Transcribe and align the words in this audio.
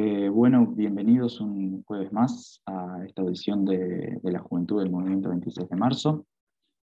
Eh, 0.00 0.28
bueno, 0.28 0.64
bienvenidos 0.64 1.40
un 1.40 1.82
jueves 1.82 2.12
más 2.12 2.62
a 2.66 3.02
esta 3.04 3.22
audición 3.22 3.64
de, 3.64 4.20
la 4.22 4.38
Juventud 4.38 4.80
del 4.80 4.92
Movimiento 4.92 5.28
26 5.28 5.68
de 5.68 5.76
Marzo, 5.76 6.24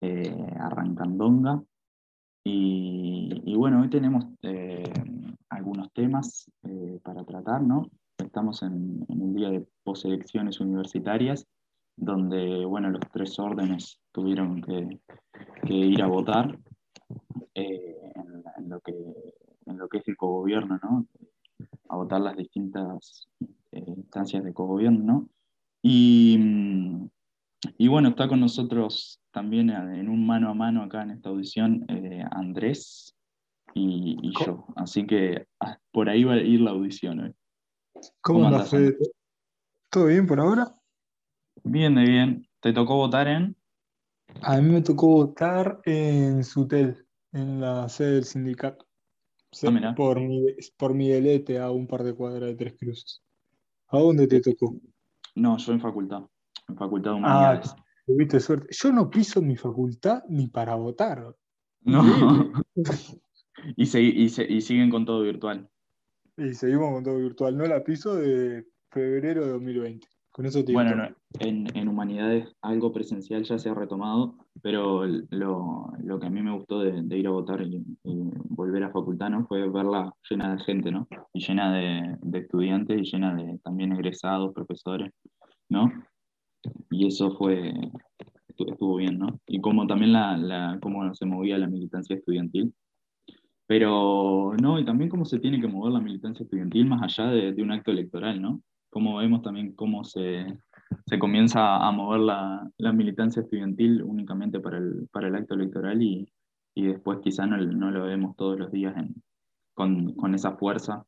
eh, 0.01 0.35
Arrancandonga. 0.59 1.63
Y, 2.45 3.55
bueno, 3.59 3.83
hoy 3.83 3.91
tenemos 3.91 4.25
eh, 4.41 4.91
algunos 5.51 5.93
temas 5.93 6.51
eh, 6.63 6.99
para 7.03 7.25
tratar, 7.25 7.63
¿no? 7.63 7.91
Estamos 8.17 8.63
en, 8.63 9.05
un 9.07 9.35
día 9.35 9.51
de 9.51 9.67
poselecciones 9.83 10.59
universitarias, 10.61 11.47
donde, 11.99 12.65
bueno, 12.65 12.89
los 12.89 13.03
tres 13.13 13.39
órdenes 13.39 14.01
tuvieron 14.13 14.63
que, 14.63 14.99
ir 15.69 16.03
a 16.03 16.07
votar 16.07 16.59
en, 17.53 18.71
lo 18.71 18.81
que, 18.81 18.95
en 19.67 19.77
lo 19.77 19.89
que 19.91 19.99
es 19.99 20.09
el 20.09 20.17
cogobierno, 20.17 20.81
¿no? 20.83 21.07
A 21.89 21.97
votar 21.97 22.21
las 22.21 22.37
distintas 22.37 23.29
eh, 23.73 23.85
instancias 23.87 24.45
de 24.45 24.53
cogobierno. 24.53 25.29
Y, 25.83 26.37
mm, 26.39 27.09
y 27.79 27.89
bueno, 27.89 28.11
está 28.11 28.29
con 28.29 28.41
nosotros 28.41 29.21
también 29.31 29.71
en 29.71 30.09
un 30.09 30.27
mano 30.27 30.51
a 30.51 30.55
mano 30.55 30.83
acá 30.83 31.03
en 31.03 31.11
esta 31.11 31.31
audición 31.31 31.85
eh, 31.89 32.25
Andrés 32.31 33.15
y, 33.75 34.33
yo. 34.45 34.67
Así 34.77 35.07
que 35.07 35.47
ah, 35.61 35.79
por 35.91 36.09
ahí 36.09 36.25
va 36.25 36.35
a 36.35 36.41
ir 36.41 36.61
la 36.61 36.71
audición 36.71 37.21
hoy. 37.21 37.35
¿Cómo, 38.21 38.47
andas, 38.47 38.71
Fede? 38.71 38.97
¿Todo 39.91 40.07
bien 40.07 40.27
por 40.27 40.41
ahora? 40.41 40.75
Bien, 41.65 41.95
de 41.95 42.03
bien. 42.03 42.49
¿Te 42.61 42.73
tocó 42.73 42.97
votar 42.97 43.29
en? 43.29 43.57
A 44.43 44.61
mí 44.61 44.71
me 44.71 44.83
tocó 44.83 45.09
votar 45.09 45.81
en 45.85 46.45
Sutel, 46.45 47.07
en 47.33 47.61
la 47.61 47.89
sede 47.89 48.15
del 48.15 48.25
sindicato. 48.25 48.84
Ah, 49.63 49.95
por, 49.97 50.21
mi, 50.21 50.47
por 50.77 50.95
Miguelete 50.95 51.59
a 51.59 51.71
un 51.71 51.87
par 51.87 52.03
de 52.03 52.15
cuadras 52.15 52.51
de 52.51 52.55
Tres 52.57 52.75
Cruces. 52.79 53.23
¿A 53.89 53.99
dónde 53.99 54.27
te 54.27 54.41
tocó? 54.41 54.77
No, 55.35 55.57
yo 55.59 55.73
en 55.73 55.81
facultad, 55.81 56.23
en 56.69 56.77
facultad 56.77 57.11
de 57.11 57.17
ah, 57.17 57.19
humanidades. 57.19 57.75
Ah, 57.77 57.85
tuviste 58.07 58.41
suerte. 58.41 58.67
Yo 58.71 58.93
no 58.93 59.11
piso 59.11 59.43
mi 59.43 59.57
facultad 59.57 60.23
ni 60.29 60.49
para 60.49 60.75
votar. 60.75 61.35
No. 61.83 62.03
y, 63.77 63.99
y, 63.99 64.25
y 64.25 64.61
siguen 64.61 64.91
con 64.91 65.05
todo 65.05 65.23
virtual. 65.23 65.69
Y 66.37 66.55
seguimos 66.55 66.93
con 66.93 67.05
todo 67.05 67.19
virtual. 67.19 67.57
No 67.57 67.67
la 67.67 67.85
piso 67.85 68.17
de 68.17 68.67
febrero 68.91 69.45
de 69.45 69.53
2020 69.53 70.14
bueno, 70.73 71.15
en, 71.39 71.89
humanidades 71.89 72.49
algo 72.61 72.93
presencial 72.93 73.45
ya 73.45 73.57
se 73.57 73.69
ha 73.69 73.75
retomado, 73.75 74.35
pero 74.63 75.07
lo, 75.07 75.93
que 76.21 76.27
a 76.27 76.31
mí 76.31 76.43
me 76.43 76.53
gustó 76.53 76.81
de, 76.81 77.17
ir 77.17 77.29
a 77.29 77.31
votar 77.31 77.63
y, 77.63 77.81
volver 78.03 78.83
a 78.83 78.91
facultad 78.91 79.31
¿no? 79.31 79.47
fue 79.47 79.69
verla 79.71 80.13
llena 80.29 80.57
de 80.57 80.65
gente, 80.65 80.91
¿no? 80.91 81.07
Y 81.33 81.41
llena 81.47 81.73
de, 81.73 82.39
estudiantes 82.39 83.01
y 83.01 83.05
llena 83.13 83.35
de 83.37 83.59
también 83.61 83.93
egresados, 83.93 84.53
profesores, 84.53 85.13
¿no? 85.69 85.93
Y 86.91 87.07
eso 87.07 87.37
fue, 87.37 87.73
estuvo 88.49 88.97
bien, 88.97 89.19
¿no? 89.21 89.39
Y 89.47 89.61
como 89.61 89.87
también 89.87 90.15
la, 90.15 90.79
cómo 90.83 91.15
se 91.15 91.27
movía 91.27 91.59
la 91.59 91.69
militancia 91.69 92.17
estudiantil. 92.17 92.75
Pero, 93.67 94.53
no, 94.61 94.81
y 94.81 94.85
también 94.85 95.09
cómo 95.09 95.25
se 95.25 95.39
tiene 95.39 95.61
que 95.61 95.69
mover 95.69 95.93
la 95.93 96.01
militancia 96.01 96.43
estudiantil 96.43 96.87
más 96.87 97.03
allá 97.03 97.31
de, 97.31 97.53
de 97.53 97.63
un 97.63 97.71
acto 97.71 97.93
electoral, 97.93 98.43
¿no? 98.43 98.61
Cómo 98.95 99.17
vemos 99.17 99.43
también 99.43 99.73
cómo 99.73 100.05
se, 100.05 100.47
comienza 101.19 101.79
a 101.85 101.91
mover 101.91 102.21
la, 102.21 102.93
militancia 102.93 103.43
estudiantil 103.43 104.01
únicamente 104.05 104.61
para 104.61 104.79
el, 104.79 105.09
para 105.11 105.27
el 105.27 105.35
acto 105.35 105.55
electoral 105.55 106.01
y, 106.01 106.31
después 106.77 107.19
quizá 107.21 107.45
no, 107.45 107.57
lo 107.57 108.05
vemos 108.05 108.37
todos 108.37 108.57
los 108.57 108.71
días 108.71 108.95
con, 109.75 110.15
esa 110.33 110.53
fuerza 110.53 111.05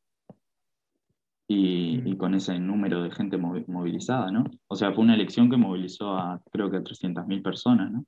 y, 1.47 2.01
y, 2.03 2.17
con 2.17 2.35
ese 2.35 2.59
número 2.59 3.03
de 3.03 3.11
gente 3.11 3.37
movilizada, 3.37 4.31
¿no? 4.31 4.43
O 4.67 4.75
sea, 4.75 4.91
fue 4.91 5.05
una 5.05 5.15
elección 5.15 5.49
que 5.49 5.55
movilizó 5.55 6.17
a 6.17 6.41
creo 6.51 6.69
que 6.69 6.77
a 6.77 6.83
300.000 6.83 7.41
personas, 7.41 7.89
¿no? 7.89 8.05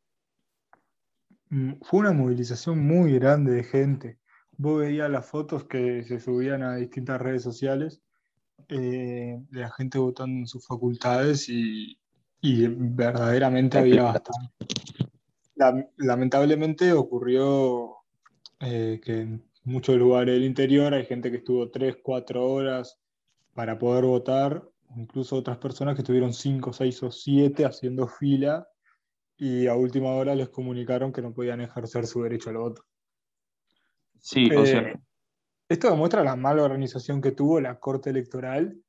Mm, 1.52 1.76
fue 1.84 2.02
una 2.02 2.12
movilización 2.12 2.86
muy 2.86 3.14
grande 3.14 3.54
de 3.54 3.64
gente. 3.64 4.20
Vos 4.58 4.82
veías 4.82 5.10
las 5.10 5.26
fotos 5.26 5.64
que 5.64 6.04
se 6.04 6.20
subían 6.20 6.64
a 6.64 6.76
distintas 6.76 7.22
redes 7.22 7.44
sociales 7.44 8.02
eh, 8.68 9.38
de 9.50 9.60
la 9.60 9.72
gente 9.72 9.98
votando 9.98 10.40
en 10.40 10.48
sus 10.48 10.66
facultades 10.66 11.48
y, 11.50 11.98
verdaderamente 12.42 13.78
había 13.78 14.04
bastante. 14.04 14.54
lamentablemente 15.98 16.94
ocurrió 16.94 17.98
eh, 18.62 19.02
que 19.04 19.22
en 19.22 19.44
muchos 19.64 19.98
lugares 19.98 20.36
del 20.36 20.46
interior 20.46 20.94
hay 20.94 21.06
gente 21.06 21.32
que 21.32 21.38
estuvo 21.38 21.70
3, 21.70 21.98
4 22.02 22.46
horas 22.46 22.98
para 23.54 23.78
poder 23.78 24.06
votar, 24.06 24.64
incluso 24.96 25.36
otras 25.36 25.58
personas 25.58 25.96
que 25.96 26.02
estuvieron 26.02 26.34
5, 26.34 26.72
6 26.72 27.04
o 27.04 27.12
7 27.12 27.66
haciendo 27.66 28.08
fila 28.08 28.68
y 29.38 29.68
a 29.68 29.76
última 29.76 30.12
hora 30.12 30.36
les 30.36 30.50
comunicaron 30.50 31.12
que 31.12 31.22
no 31.22 31.34
podían 31.34 31.62
ejercer 31.62 32.06
su 32.06 32.24
derecho 32.24 32.50
al 32.50 32.58
voto. 32.58 32.84
Sí, 34.20 34.50
o 34.54 34.66
sea, 34.66 34.82
eh, 34.82 35.00
esto 35.70 35.90
demuestra 35.90 36.24
la 36.24 36.36
mala 36.36 36.64
organización 36.64 37.22
que 37.22 37.32
tuvo 37.32 37.62
la 37.62 37.80
Corte 37.80 38.10
Electoral 38.10 38.82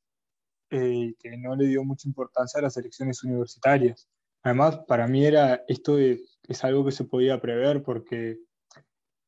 eh, 0.70 1.14
que 1.18 1.36
no 1.36 1.56
le 1.56 1.66
dio 1.66 1.84
mucha 1.84 2.08
importancia 2.08 2.60
a 2.60 2.62
las 2.62 2.76
elecciones 2.76 3.24
universitarias. 3.24 4.08
Además, 4.42 4.78
para 4.86 5.08
mí 5.08 5.26
era, 5.26 5.64
esto 5.66 5.98
es, 5.98 6.38
algo 6.62 6.84
que 6.84 6.92
se 6.92 7.04
podía 7.04 7.40
prever 7.40 7.82
porque 7.82 8.38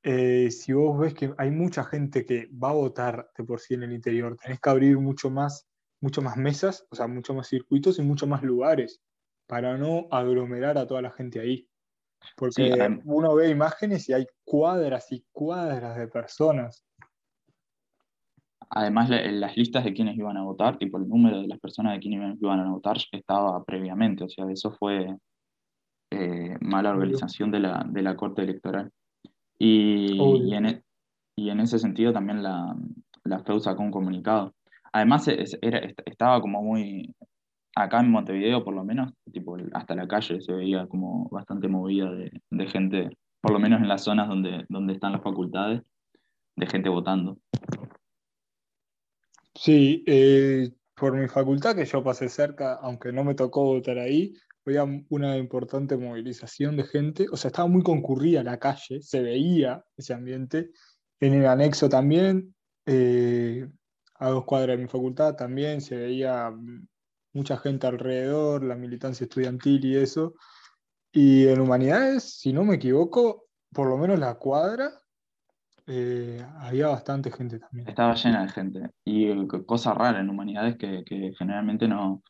eh, 0.02 0.50
si 0.50 0.72
vos 0.72 0.98
ves 0.98 1.14
que 1.14 1.34
hay 1.36 1.50
mucha 1.50 1.84
gente 1.84 2.24
que 2.24 2.48
va 2.52 2.70
a 2.70 2.74
votar 2.74 3.30
de 3.36 3.44
por 3.44 3.60
sí 3.60 3.74
en 3.74 3.82
el 3.82 3.92
interior, 3.92 4.36
tenés 4.36 4.60
que 4.60 4.70
abrir 4.70 4.98
mucho 4.98 5.30
más, 5.30 5.66
mucho 6.00 6.22
más 6.22 6.36
mesas, 6.36 6.86
o 6.90 6.96
sea, 6.96 7.06
mucho 7.06 7.34
más 7.34 7.48
circuitos 7.48 7.98
y 7.98 8.02
muchos 8.02 8.28
más 8.28 8.42
lugares 8.42 9.02
para 9.46 9.76
no 9.76 10.06
aglomerar 10.10 10.78
a 10.78 10.86
toda 10.86 11.02
la 11.02 11.10
gente 11.10 11.40
ahí. 11.40 11.68
Porque 12.36 13.00
uno 13.04 13.34
ve 13.34 13.50
imágenes 13.50 14.08
y 14.08 14.12
hay 14.12 14.26
cuadras 14.44 15.10
y 15.10 15.24
cuadras 15.32 15.98
de 15.98 16.06
personas 16.06 16.84
Además, 18.74 19.10
las 19.10 19.56
listas 19.56 19.84
de 19.84 19.92
quienes 19.92 20.16
iban 20.16 20.38
a 20.38 20.44
votar, 20.44 20.78
tipo 20.78 20.96
el 20.96 21.06
número 21.06 21.42
de 21.42 21.46
las 21.46 21.60
personas 21.60 21.92
de 21.92 22.00
quienes 22.00 22.40
iban 22.40 22.60
a 22.60 22.70
votar 22.70 22.96
estaba 23.12 23.62
previamente, 23.64 24.24
o 24.24 24.28
sea, 24.30 24.50
eso 24.50 24.72
fue 24.72 25.14
eh, 26.10 26.56
mala 26.62 26.90
organización 26.90 27.50
de 27.50 27.60
la, 27.60 27.84
de 27.86 28.02
la 28.02 28.16
Corte 28.16 28.42
Electoral. 28.42 28.90
Y, 29.58 30.14
y, 30.14 30.54
en, 30.54 30.66
e, 30.66 30.82
y, 31.36 31.50
en, 31.50 31.60
ese 31.60 31.78
sentido 31.78 32.14
también 32.14 32.42
la, 32.42 32.74
la 33.24 33.40
FEU 33.40 33.60
sacó 33.60 33.82
un 33.82 33.90
comunicado. 33.90 34.54
Además, 34.90 35.28
era, 35.28 35.80
estaba 36.06 36.40
como 36.40 36.62
muy, 36.62 37.14
acá 37.76 38.00
en 38.00 38.10
Montevideo 38.10 38.64
por 38.64 38.74
lo 38.74 38.84
menos, 38.84 39.12
tipo, 39.32 39.56
hasta 39.74 39.94
la 39.94 40.08
calle 40.08 40.40
se 40.40 40.52
veía 40.52 40.86
como 40.86 41.28
bastante 41.28 41.68
movida 41.68 42.10
de, 42.10 42.30
de 42.50 42.66
gente, 42.68 43.10
por 43.42 43.52
lo 43.52 43.58
menos 43.58 43.82
en 43.82 43.88
las 43.88 44.02
zonas 44.02 44.28
donde, 44.28 44.64
donde 44.70 44.94
están 44.94 45.12
las 45.12 45.22
facultades, 45.22 45.82
de 46.56 46.66
gente 46.66 46.88
votando. 46.88 47.36
Sí, 49.54 50.02
eh, 50.06 50.70
por 50.94 51.14
mi 51.16 51.28
facultad 51.28 51.76
que 51.76 51.84
yo 51.84 52.02
pasé 52.02 52.28
cerca, 52.28 52.74
aunque 52.74 53.12
no 53.12 53.24
me 53.24 53.34
tocó 53.34 53.64
votar 53.64 53.98
ahí, 53.98 54.34
había 54.64 54.84
una 55.08 55.36
importante 55.36 55.96
movilización 55.96 56.76
de 56.76 56.84
gente, 56.84 57.26
o 57.30 57.36
sea, 57.36 57.48
estaba 57.48 57.68
muy 57.68 57.82
concurrida 57.82 58.42
la 58.42 58.58
calle, 58.58 59.02
se 59.02 59.20
veía 59.20 59.84
ese 59.96 60.14
ambiente. 60.14 60.70
En 61.20 61.34
el 61.34 61.46
anexo 61.46 61.88
también, 61.88 62.54
eh, 62.86 63.68
a 64.14 64.28
dos 64.30 64.44
cuadras 64.44 64.76
de 64.76 64.82
mi 64.84 64.88
facultad 64.88 65.34
también 65.34 65.80
se 65.80 65.96
veía 65.96 66.52
mucha 67.32 67.56
gente 67.58 67.86
alrededor, 67.86 68.62
la 68.62 68.76
militancia 68.76 69.24
estudiantil 69.24 69.84
y 69.84 69.96
eso. 69.96 70.34
Y 71.12 71.48
en 71.48 71.60
humanidades, 71.60 72.38
si 72.38 72.52
no 72.52 72.64
me 72.64 72.76
equivoco, 72.76 73.48
por 73.72 73.88
lo 73.88 73.98
menos 73.98 74.18
la 74.18 74.34
cuadra 74.34 75.01
eh, 75.86 76.44
había 76.60 76.88
bastante 76.88 77.30
gente 77.30 77.58
también. 77.58 77.88
Estaba 77.88 78.14
llena 78.14 78.42
de 78.42 78.48
gente. 78.48 78.90
Y 79.04 79.46
cosa 79.66 79.94
rara 79.94 80.20
en 80.20 80.30
humanidades 80.30 80.76
que, 80.76 81.02
que 81.04 81.32
generalmente 81.36 81.88
no, 81.88 82.22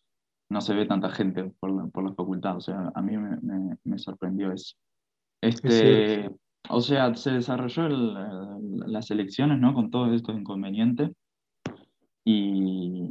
no 0.49 0.61
se 0.61 0.75
ve 0.75 0.87
tanta 0.87 1.11
gente 1.11 1.53
por 1.61 1.71
la, 1.71 1.87
por 1.87 2.05
la 2.05 2.15
facultad. 2.15 2.57
O 2.57 2.61
sea, 2.61 2.93
a 2.95 3.03
mí 3.03 3.17
me, 3.17 3.77
me, 3.85 3.99
sorprendió 3.99 4.53
eso. 4.53 4.77
Este, 5.41 6.31
o 6.69 6.81
sea, 6.81 7.15
se 7.15 7.33
desarrolló 7.33 7.89
las 7.89 9.11
elecciones 9.11 9.59
¿no? 9.59 9.75
con 9.75 9.91
todos 9.91 10.15
estos 10.15 10.37
inconvenientes. 10.37 11.11
Y 12.25 13.09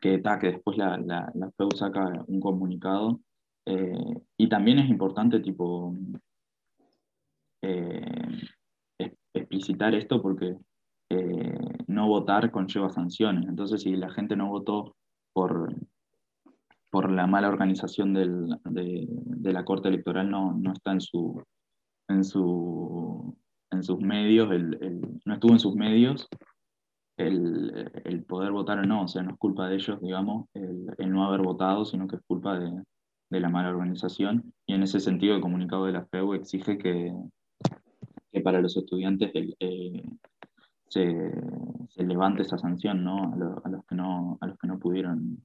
que, 0.00 0.18
ta, 0.18 0.38
que 0.38 0.48
después 0.48 0.76
la, 0.76 0.98
la, 0.98 1.30
la 1.34 1.50
FEU 1.52 1.70
saca 1.74 2.24
un 2.26 2.40
comunicado. 2.40 3.20
Eh, 3.64 4.14
y 4.36 4.48
también 4.48 4.78
es 4.78 4.88
importante, 4.88 5.40
tipo, 5.40 5.94
eh, 7.62 8.38
explicitar 9.38 9.94
esto 9.94 10.22
porque 10.22 10.56
eh, 11.10 11.58
no 11.86 12.08
votar 12.08 12.50
conlleva 12.50 12.90
sanciones. 12.90 13.46
Entonces, 13.48 13.82
si 13.82 13.96
la 13.96 14.10
gente 14.10 14.36
no 14.36 14.48
votó 14.48 14.96
por, 15.32 15.74
por 16.90 17.10
la 17.10 17.26
mala 17.26 17.48
organización 17.48 18.14
de, 18.14 19.52
la 19.52 19.64
Corte 19.64 19.88
Electoral, 19.88 20.30
no, 20.30 20.52
no 20.52 20.72
está 20.72 20.92
en, 20.92 21.00
su, 21.00 21.42
en, 22.08 22.24
su, 22.24 23.36
en 23.70 23.82
sus 23.82 24.00
medios, 24.00 24.48
no 25.24 25.34
estuvo 25.34 25.52
en 25.52 25.58
sus 25.58 25.74
medios 25.74 26.28
el, 27.16 28.24
poder 28.28 28.52
votar 28.52 28.78
o 28.78 28.82
no, 28.82 29.04
o 29.04 29.08
sea, 29.08 29.22
no 29.22 29.32
es 29.32 29.38
culpa 29.38 29.68
de 29.68 29.76
ellos, 29.76 30.00
digamos, 30.00 30.48
el, 30.54 30.86
no 31.10 31.24
haber 31.24 31.42
votado, 31.42 31.84
sino 31.84 32.06
que 32.06 32.16
es 32.16 32.22
culpa 32.26 32.58
de, 32.58 32.82
la 33.30 33.48
mala 33.48 33.70
organización. 33.70 34.52
Y 34.66 34.74
en 34.74 34.82
ese 34.82 35.00
sentido, 35.00 35.34
el 35.34 35.40
comunicado 35.40 35.86
de 35.86 35.92
la 35.92 36.06
FEU 36.06 36.34
exige 36.34 36.78
que, 36.78 37.12
que 38.36 38.42
para 38.42 38.60
los 38.60 38.76
estudiantes 38.76 39.30
eh, 39.34 40.02
se, 40.88 41.32
levante 41.96 42.42
esa 42.42 42.58
sanción 42.58 43.02
¿no? 43.02 43.32
A, 43.64 43.68
los 43.70 43.84
que 43.86 43.94
no, 43.94 44.36
a 44.42 44.46
los 44.46 44.58
que 44.58 44.66
no 44.66 44.78
pudieron 44.78 45.42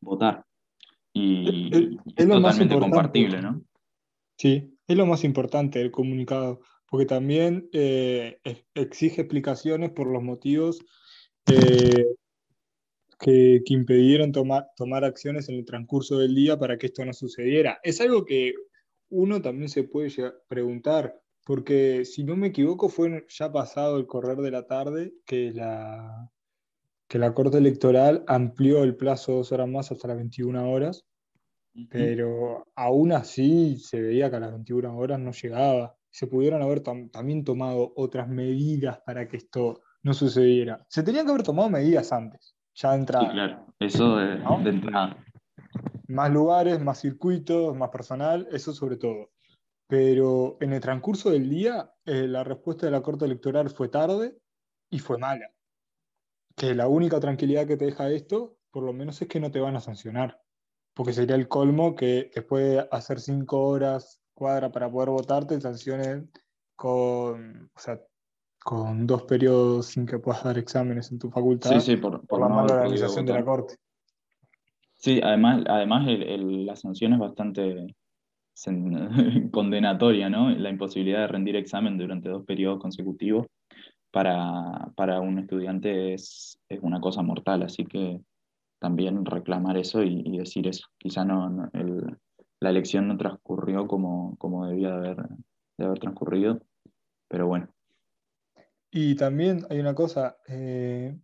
votar. 0.00 0.42
Y 1.12 1.98
es, 2.16 2.26
totalmente 2.26 2.78
compartible, 2.78 3.42
¿no? 3.42 3.62
Sí, 4.38 4.74
es 4.88 4.96
lo 4.96 5.04
más 5.04 5.22
importante 5.22 5.80
del 5.80 5.90
comunicado 5.90 6.60
porque 6.88 7.04
también 7.04 7.68
eh, 7.74 8.40
exige 8.74 9.20
explicaciones 9.20 9.90
por 9.90 10.06
los 10.06 10.22
motivos 10.22 10.82
eh, 11.50 12.06
que, 13.18 13.62
impidieron 13.66 14.32
tomar, 14.32 14.68
tomar 14.76 15.04
acciones 15.04 15.50
en 15.50 15.56
el 15.56 15.66
transcurso 15.66 16.18
del 16.18 16.34
día 16.34 16.58
para 16.58 16.78
que 16.78 16.86
esto 16.86 17.04
no 17.04 17.12
sucediera. 17.12 17.80
Es 17.82 18.00
algo 18.00 18.24
que 18.24 18.54
uno 19.10 19.42
también 19.42 19.68
se 19.68 19.84
puede 19.84 20.10
preguntar, 20.48 21.21
porque 21.44 22.04
si 22.04 22.24
no 22.24 22.36
me 22.36 22.48
equivoco 22.48 22.88
fue 22.88 23.26
ya 23.28 23.52
pasado 23.52 23.96
el 23.98 24.06
correr 24.06 24.38
de 24.38 24.50
la 24.50 24.66
tarde 24.66 25.14
que 25.26 25.52
la, 25.52 26.30
que 27.08 27.18
la 27.18 27.34
Corte 27.34 27.58
Electoral 27.58 28.24
amplió 28.26 28.82
el 28.84 28.96
plazo 28.96 29.32
dos 29.32 29.52
horas 29.52 29.68
más 29.68 29.90
hasta 29.90 30.08
las 30.08 30.16
21 30.16 30.70
horas, 30.70 31.04
pero 31.88 32.66
aún 32.74 33.12
así 33.12 33.76
se 33.78 34.00
veía 34.00 34.30
que 34.30 34.36
a 34.36 34.40
las 34.40 34.52
21 34.52 34.96
horas 34.96 35.18
no 35.18 35.32
llegaba 35.32 35.96
se 36.12 36.26
pudieron 36.26 36.62
haber 36.62 36.80
también 36.82 37.42
tomado 37.42 37.92
otras 37.96 38.28
medidas 38.28 39.00
para 39.04 39.26
que 39.26 39.38
esto 39.38 39.80
no 40.02 40.12
sucediera. 40.12 40.84
Se 40.88 41.02
tenían 41.02 41.24
que 41.24 41.32
haber 41.32 41.42
tomado 41.42 41.70
medidas 41.70 42.12
antes, 42.12 42.54
ya 42.74 42.90
de 42.90 42.98
entrada. 42.98 43.26
Sí, 43.26 43.32
claro, 43.32 43.66
eso 43.80 44.16
de, 44.16 44.70
entrada. 44.70 45.16
Más 46.08 46.30
lugares, 46.30 46.80
más 46.82 47.00
circuitos, 47.00 47.74
más 47.74 47.88
personal, 47.88 48.46
eso 48.52 48.74
sobre 48.74 48.98
todo. 48.98 49.30
Pero 49.92 50.56
en 50.60 50.72
el 50.72 50.80
transcurso 50.80 51.28
del 51.28 51.50
día, 51.50 51.92
eh, 52.06 52.26
la 52.26 52.42
respuesta 52.42 52.86
de 52.86 52.92
la 52.92 53.02
Corte 53.02 53.26
Electoral 53.26 53.68
fue 53.68 53.90
tarde 53.90 54.38
y 54.88 55.00
fue 55.00 55.18
mala. 55.18 55.50
Que 56.56 56.74
la 56.74 56.88
única 56.88 57.20
tranquilidad 57.20 57.66
que 57.66 57.76
te 57.76 57.84
deja 57.84 58.08
esto, 58.08 58.56
por 58.70 58.84
lo 58.84 58.94
menos 58.94 59.20
es 59.20 59.28
que 59.28 59.38
no 59.38 59.50
te 59.50 59.60
van 59.60 59.76
a 59.76 59.80
sancionar. 59.80 60.40
Porque 60.94 61.12
sería 61.12 61.36
el 61.36 61.46
colmo 61.46 61.94
que 61.94 62.30
después 62.34 62.70
de 62.70 62.88
hacer 62.90 63.20
cinco 63.20 63.68
horas 63.68 64.18
cuadra 64.32 64.72
para 64.72 64.90
poder 64.90 65.10
votar, 65.10 65.46
te 65.46 65.60
sancionen 65.60 66.30
con, 66.74 67.70
con 68.64 69.06
dos 69.06 69.24
periodos 69.24 69.88
sin 69.88 70.06
que 70.06 70.18
puedas 70.18 70.42
dar 70.42 70.56
exámenes 70.56 71.12
en 71.12 71.18
tu 71.18 71.30
facultad 71.30 71.78
sí, 71.80 71.96
por, 71.96 72.24
la 72.40 72.48
mala 72.48 72.76
organización 72.76 73.26
de 73.26 73.34
la 73.34 73.44
Corte. 73.44 73.74
Sí, 74.94 75.20
además, 75.22 75.64
además 75.68 76.06
la 76.06 76.76
sanción 76.76 77.12
es 77.12 77.18
bastante 77.18 77.94
condenatoria, 79.50 80.28
¿no? 80.30 80.50
La 80.50 80.70
imposibilidad 80.70 81.20
de 81.20 81.26
rendir 81.28 81.56
examen 81.56 81.98
durante 81.98 82.28
dos 82.28 82.44
periodos 82.44 82.80
consecutivos 82.80 83.46
para, 84.10 85.20
un 85.20 85.38
estudiante 85.38 86.14
es, 86.14 86.58
una 86.80 87.00
cosa 87.00 87.22
mortal, 87.22 87.62
así 87.62 87.84
que 87.84 88.20
también 88.78 89.24
reclamar 89.24 89.76
eso 89.76 90.02
y, 90.02 90.36
decir 90.36 90.66
eso. 90.68 90.86
Quizá 90.98 91.24
no, 91.24 91.70
el, 91.72 92.18
la 92.60 92.70
elección 92.70 93.08
no 93.08 93.16
transcurrió 93.16 93.86
como, 93.86 94.36
como 94.38 94.66
debía 94.66 94.90
de 94.90 94.94
haber, 94.96 95.16
de 95.78 95.84
haber 95.84 95.98
transcurrido, 95.98 96.60
pero 97.28 97.46
bueno. 97.46 97.68
Y 98.90 99.14
también 99.16 99.64
hay 99.70 99.80
una 99.80 99.94
cosa, 99.94 100.36
eh, 100.46 101.16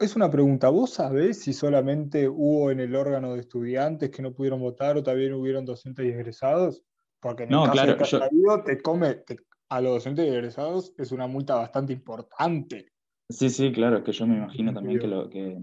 es 0.00 0.16
una 0.16 0.30
pregunta, 0.30 0.68
¿vos 0.68 0.90
sabés 0.90 1.40
si 1.40 1.52
solamente 1.52 2.28
hubo 2.28 2.70
en 2.70 2.80
el 2.80 2.94
órgano 2.94 3.34
de 3.34 3.40
estudiantes 3.40 4.10
que 4.10 4.22
no 4.22 4.32
pudieron 4.32 4.60
votar 4.60 4.96
o 4.96 5.02
también 5.02 5.34
hubieron 5.34 5.64
docentes 5.64 6.06
y 6.06 6.08
egresados? 6.10 6.82
Porque 7.20 7.44
en 7.44 7.52
el 7.52 7.64
caso 7.64 7.72
claro, 7.72 7.92
de 7.92 8.64
que 8.64 8.76
te 8.76 8.82
come, 8.82 9.22
a 9.68 9.80
los 9.80 9.92
docentes 9.92 10.26
y 10.26 10.28
egresados 10.28 10.92
es 10.98 11.12
una 11.12 11.26
multa 11.26 11.54
bastante 11.54 11.92
importante. 11.92 12.86
Sí, 13.28 13.48
sí, 13.50 13.72
claro, 13.72 14.02
que 14.02 14.12
yo 14.12 14.26
me 14.26 14.36
imagino 14.36 14.72
también 14.72 14.98
que, 14.98 15.06
lo, 15.06 15.28
que, 15.28 15.58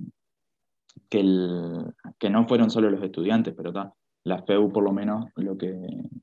que, 1.10 1.20
el, 1.20 1.94
que 2.18 2.30
no 2.30 2.48
fueron 2.48 2.70
solo 2.70 2.90
los 2.90 3.04
estudiantes, 3.04 3.54
pero 3.56 3.70
está 3.70 3.94
la 4.24 4.44
FEU 4.44 4.72
por 4.72 4.84
lo 4.84 4.92
menos 4.92 5.26
lo 5.36 5.58
que, 5.58 5.74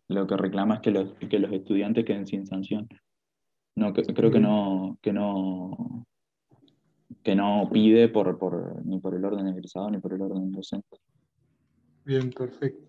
lo 0.09 0.27
que 0.27 0.37
reclama 0.37 0.75
es 0.77 0.81
que 0.81 0.91
los, 0.91 1.15
que 1.15 1.39
los 1.39 1.53
estudiantes 1.53 2.05
queden 2.05 2.27
sin 2.27 2.47
sanción. 2.47 2.89
No, 3.77 3.93
creo 3.93 4.31
que 4.31 4.41
no, 4.41 4.99
que 5.03 5.13
no, 5.13 6.07
que 7.23 7.35
no 7.35 7.69
pide 7.73 8.09
por, 8.09 8.39
por, 8.39 8.85
ni 8.85 8.99
por 9.01 9.15
el 9.15 9.25
orden 9.25 9.47
egresado 9.49 9.91
ni 9.91 9.99
por 9.99 10.13
el 10.13 10.23
orden 10.23 10.53
docente. 10.53 10.99
Bien, 12.05 12.31
perfecto. 12.31 12.83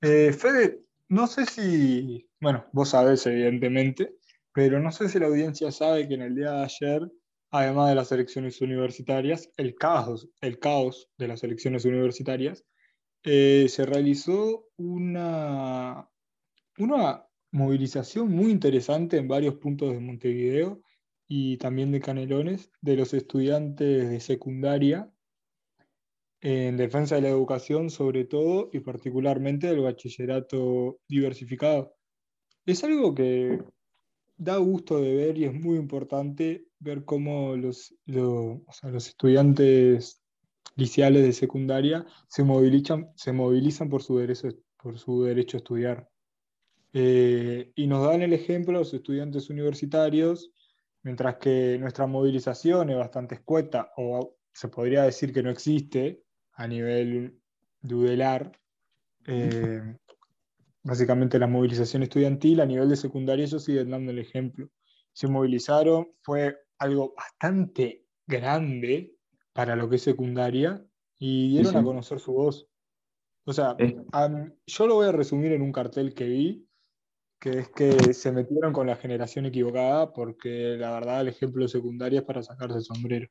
Eh, 0.00 0.32
Fede, 0.32 0.82
no 1.08 1.26
sé 1.26 1.46
si, 1.46 2.28
bueno, 2.40 2.64
vos 2.72 2.90
sabés 2.90 3.26
evidentemente, 3.26 4.14
pero 4.52 4.80
no 4.80 4.92
sé 4.92 5.08
si 5.08 5.18
la 5.18 5.26
audiencia 5.26 5.70
sabe 5.72 6.08
que 6.08 6.14
en 6.14 6.22
el 6.22 6.34
día 6.34 6.52
de 6.52 6.64
ayer, 6.64 7.12
además 7.50 7.88
de 7.88 7.94
las 7.94 8.12
elecciones 8.12 8.60
universitarias, 8.60 9.50
el 9.56 9.74
caos, 9.74 10.28
el 10.40 10.58
caos 10.58 11.08
de 11.18 11.28
las 11.28 11.42
elecciones 11.44 11.84
universitarias, 11.84 12.64
eh, 13.24 13.66
se 13.68 13.86
realizó 13.86 14.66
una, 14.76 16.08
una 16.78 17.24
movilización 17.52 18.30
muy 18.30 18.50
interesante 18.50 19.16
en 19.16 19.28
varios 19.28 19.54
puntos 19.54 19.92
de 19.92 20.00
Montevideo 20.00 20.82
y 21.34 21.56
también 21.56 21.90
de 21.92 22.00
Canelones 22.02 22.70
de 22.82 22.94
los 22.94 23.14
estudiantes 23.14 24.10
de 24.10 24.20
secundaria 24.20 25.10
en 26.42 26.76
defensa 26.76 27.14
de 27.14 27.22
la 27.22 27.30
educación 27.30 27.88
sobre 27.88 28.26
todo 28.26 28.68
y 28.70 28.80
particularmente 28.80 29.68
del 29.68 29.80
bachillerato 29.80 30.98
diversificado. 31.08 31.96
Es 32.66 32.84
algo 32.84 33.14
que 33.14 33.62
da 34.36 34.58
gusto 34.58 35.00
de 35.00 35.14
ver 35.14 35.38
y 35.38 35.44
es 35.44 35.54
muy 35.54 35.78
importante 35.78 36.66
ver 36.80 37.06
cómo 37.06 37.56
los, 37.56 37.94
los 38.04 39.06
estudiantes 39.08 40.22
liceales 40.76 41.22
de 41.22 41.32
secundaria 41.32 42.04
se 42.28 42.44
movilizan, 42.44 43.10
se 43.16 43.32
movilizan 43.32 43.88
por, 43.88 44.02
su 44.02 44.18
derecho, 44.18 44.50
por 44.76 44.98
su 44.98 45.22
derecho 45.22 45.56
a 45.56 45.60
estudiar. 45.60 46.10
Eh, 46.92 47.72
y 47.74 47.86
nos 47.86 48.06
dan 48.06 48.20
el 48.20 48.34
ejemplo 48.34 48.74
los 48.74 48.92
estudiantes 48.92 49.48
universitarios, 49.48 50.52
mientras 51.02 51.36
que 51.36 51.78
nuestra 51.78 52.06
movilización 52.06 52.90
es 52.90 52.96
bastante 52.96 53.36
escueta, 53.36 53.92
o 53.96 54.36
se 54.52 54.68
podría 54.68 55.02
decir 55.02 55.32
que 55.32 55.42
no 55.42 55.50
existe 55.50 56.22
a 56.54 56.66
nivel 56.66 57.40
de 57.80 57.94
UDELAR, 57.94 58.52
eh, 59.26 59.96
básicamente 60.82 61.38
la 61.38 61.46
movilización 61.46 62.02
estudiantil, 62.02 62.60
a 62.60 62.66
nivel 62.66 62.88
de 62.88 62.96
secundaria 62.96 63.44
ellos 63.44 63.64
siguen 63.64 63.90
dando 63.90 64.12
el 64.12 64.18
ejemplo. 64.18 64.68
Se 65.12 65.28
movilizaron, 65.28 66.08
fue 66.22 66.56
algo 66.78 67.14
bastante 67.16 68.04
grande, 68.26 69.16
para 69.52 69.76
lo 69.76 69.88
que 69.88 69.96
es 69.96 70.02
secundaria 70.02 70.84
y 71.18 71.50
dieron 71.50 71.76
a 71.76 71.82
conocer 71.82 72.18
su 72.18 72.32
voz. 72.32 72.66
O 73.44 73.52
sea, 73.52 73.76
yo 74.66 74.86
lo 74.86 74.94
voy 74.94 75.06
a 75.08 75.12
resumir 75.12 75.52
en 75.52 75.62
un 75.62 75.72
cartel 75.72 76.14
que 76.14 76.24
vi, 76.24 76.66
que 77.42 77.58
es 77.58 77.68
que 77.70 78.14
se 78.14 78.30
metieron 78.30 78.72
con 78.72 78.86
la 78.86 78.94
generación 78.94 79.46
equivocada 79.46 80.12
porque 80.12 80.76
la 80.78 80.92
verdad 80.92 81.22
el 81.22 81.28
ejemplo 81.28 81.64
de 81.64 81.68
secundaria 81.68 82.20
es 82.20 82.24
para 82.24 82.40
sacarse 82.40 82.78
el 82.78 82.84
sombrero. 82.84 83.28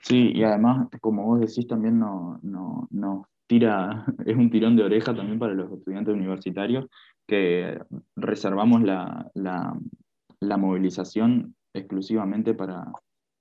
Sí, 0.00 0.32
y 0.34 0.42
además, 0.44 0.88
como 1.00 1.24
vos 1.24 1.40
decís, 1.40 1.66
también 1.66 1.98
no, 1.98 2.38
no, 2.42 3.28
tira, 3.46 4.04
es 4.26 4.36
un 4.36 4.50
tirón 4.50 4.76
de 4.76 4.84
oreja 4.84 5.14
también 5.14 5.38
para 5.38 5.54
los 5.54 5.72
estudiantes 5.72 6.14
universitarios 6.14 6.86
que 7.26 7.80
reservamos 8.16 8.82
la, 8.82 9.30
la 9.34 10.56
movilización 10.58 11.54
exclusivamente 11.72 12.52
para, 12.52 12.92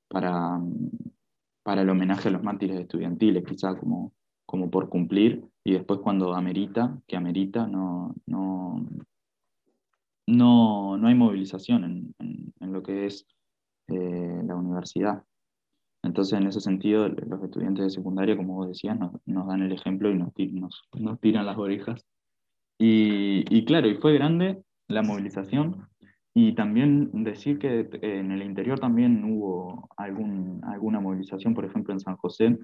para, 0.08 0.62
para 1.64 1.82
el 1.82 1.90
homenaje 1.90 2.30
a 2.30 2.32
los 2.32 2.44
mártires 2.44 2.80
estudiantiles, 2.80 3.44
quizá 3.44 3.76
como, 3.76 4.14
como 4.46 4.70
por 4.70 4.90
cumplir, 4.90 5.44
y 5.64 5.74
después 5.74 6.00
cuando 6.00 6.34
amerita, 6.34 6.98
que 7.08 7.16
amerita, 7.16 7.68
no, 7.68 8.16
no, 8.26 8.86
no, 10.30 11.08
hay 11.08 11.16
movilización 11.16 12.14
en, 12.20 12.72
lo 12.72 12.84
que 12.84 13.06
es 13.08 13.26
eh, 13.88 14.42
la 14.46 14.56
universidad. 14.56 15.24
Entonces, 16.04 16.40
en 16.40 16.48
ese 16.48 16.62
sentido, 16.62 17.08
los 17.10 17.44
estudiantes 17.44 17.86
de 17.86 17.90
secundaria, 17.90 18.38
como 18.38 18.56
vos 18.56 18.68
decías, 18.68 18.98
nos, 18.98 19.48
dan 19.48 19.62
el 19.62 19.72
ejemplo 19.72 20.10
y 20.12 20.16
nos, 20.16 20.34
tiran 21.20 21.46
las 21.46 21.58
orejas. 21.58 22.06
Y, 22.78 23.66
claro, 23.66 23.90
y 23.90 23.96
fue 23.96 24.14
grande 24.14 24.64
la 24.88 25.02
movilización, 25.02 25.88
y 26.34 26.54
también 26.54 27.10
decir 27.24 27.60
que 27.60 27.90
en 28.02 28.32
el 28.32 28.44
interior 28.44 28.80
también 28.80 29.24
hubo 29.26 29.90
algún, 29.98 30.62
alguna 30.64 31.00
movilización, 31.00 31.54
por 31.54 31.66
ejemplo 31.66 31.94
en 31.94 32.00
San 32.00 32.16
José, 32.16 32.58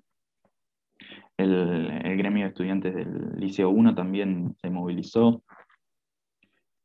el, 1.38 2.18
gremio 2.18 2.44
de 2.44 2.50
estudiantes 2.50 2.96
del 2.96 3.34
Liceo 3.38 3.70
1 3.70 3.96
también 3.96 4.56
se 4.62 4.70
movilizó 4.70 5.44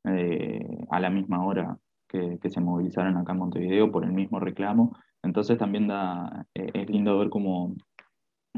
eh, 0.05 0.87
a 0.91 1.01
la 1.01 1.11
misma 1.11 1.45
hora 1.45 1.79
que, 2.09 2.39
se 2.49 2.61
movilizaron 2.61 3.17
acá 3.17 3.33
en 3.33 3.39
Montevideo 3.39 3.93
por 3.93 4.05
el 4.05 4.13
mismo 4.13 4.41
reclamo 4.41 4.97
Entonces 5.23 5.59
también 5.59 5.87
da, 5.87 6.47
eh, 6.55 6.71
es 6.75 6.91
lindo 6.91 7.19
ver 7.19 7.31
cómo, 7.31 7.77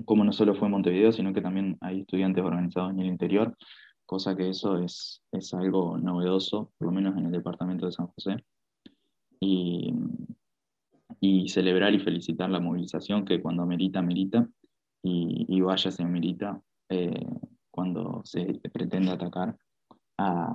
cómo 0.04 0.24
no 0.24 0.32
solo 0.32 0.54
fue 0.54 0.68
Montevideo, 0.68 1.12
sino 1.12 1.32
que 1.32 1.42
también 1.42 1.76
hay 1.80 2.00
estudiantes 2.00 2.44
organizados 2.44 2.92
en 2.92 3.00
el 3.00 3.06
interior, 3.06 3.56
cosa 4.06 4.36
que 4.36 4.48
eso 4.48 4.78
es, 4.78 5.22
es 5.32 5.52
algo 5.54 5.98
novedoso, 5.98 6.72
por 6.78 6.86
lo 6.86 6.92
menos 6.92 7.16
en 7.16 7.26
el 7.26 7.32
departamento 7.32 7.86
de 7.86 7.92
San 7.92 8.06
José. 8.08 8.36
Y, 9.40 9.92
y 11.20 11.48
celebrar 11.48 11.94
y 11.94 11.98
felicitar 11.98 12.48
la 12.48 12.60
movilización 12.60 13.24
que 13.24 13.40
cuando 13.40 13.66
merita, 13.66 14.02
merita, 14.02 14.48
y, 15.02 15.46
y 15.48 15.60
vaya 15.60 15.90
se 15.90 16.04
merita 16.04 16.60
eh, 16.88 17.26
cuando 17.70 18.22
se 18.24 18.60
pretende 18.72 19.10
atacar 19.10 19.56
a, 20.18 20.54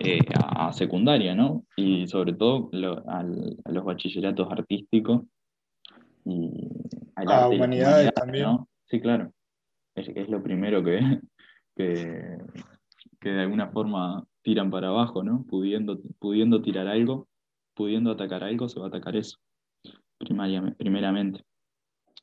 eh, 0.00 0.20
a 0.34 0.72
secundaria, 0.72 1.34
¿no? 1.34 1.64
Y 1.76 2.06
sobre 2.06 2.32
todo 2.32 2.70
a 3.06 3.22
los 3.22 3.84
bachilleratos 3.84 4.50
artísticos 4.50 5.22
y 6.24 6.50
a, 7.16 7.44
a 7.44 7.48
humanidades 7.48 8.12
también. 8.14 8.44
¿no? 8.44 8.68
Sí, 8.86 9.00
claro. 9.00 9.32
Es, 9.94 10.08
es 10.08 10.28
lo 10.28 10.42
primero 10.42 10.82
que, 10.82 11.00
que, 11.76 12.38
que, 13.20 13.28
de 13.30 13.42
alguna 13.42 13.68
forma 13.68 14.24
tiran 14.42 14.70
para 14.70 14.88
abajo, 14.88 15.22
¿no? 15.22 15.44
Pudiendo, 15.48 16.00
pudiendo 16.18 16.62
tirar 16.62 16.86
algo, 16.86 17.28
pudiendo 17.74 18.12
atacar 18.12 18.44
algo, 18.44 18.68
se 18.68 18.80
va 18.80 18.86
a 18.86 18.88
atacar 18.88 19.16
eso, 19.16 19.38
primeramente. 20.18 21.44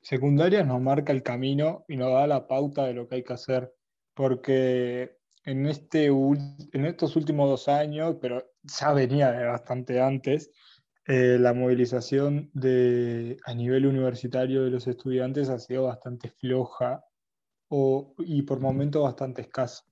Secundaria 0.01 0.63
nos 0.63 0.82
marca 0.82 1.12
el 1.12 1.24
camino 1.24 1.84
y 1.88 1.98
nos 1.98 2.12
da 2.12 2.27
la 2.27 2.48
pauta 2.48 2.86
de 2.86 2.94
lo 2.94 3.08
que 3.08 3.15
hay 3.15 3.24
que 3.24 3.34
hacer, 3.34 3.74
porque 4.13 5.17
en, 5.45 5.67
este, 5.67 6.07
en 6.07 6.85
estos 6.85 7.15
últimos 7.15 7.49
dos 7.49 7.67
años, 7.67 8.17
pero 8.21 8.43
ya 8.63 8.93
venía 8.93 9.31
de 9.31 9.45
bastante 9.45 10.01
antes, 10.01 10.51
eh, 11.07 11.37
la 11.39 11.53
movilización 11.53 12.49
de, 12.53 13.37
a 13.45 13.53
nivel 13.53 13.85
universitario 13.85 14.63
de 14.63 14.71
los 14.71 14.87
estudiantes 14.87 15.49
ha 15.49 15.59
sido 15.59 15.83
bastante 15.83 16.29
floja 16.31 17.03
o, 17.69 18.15
y 18.19 18.41
por 18.41 18.59
momentos 18.59 19.03
bastante 19.03 19.43
escasa. 19.43 19.83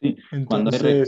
Sí, 0.00 0.16
cuando 0.46 0.70
hay, 0.72 1.04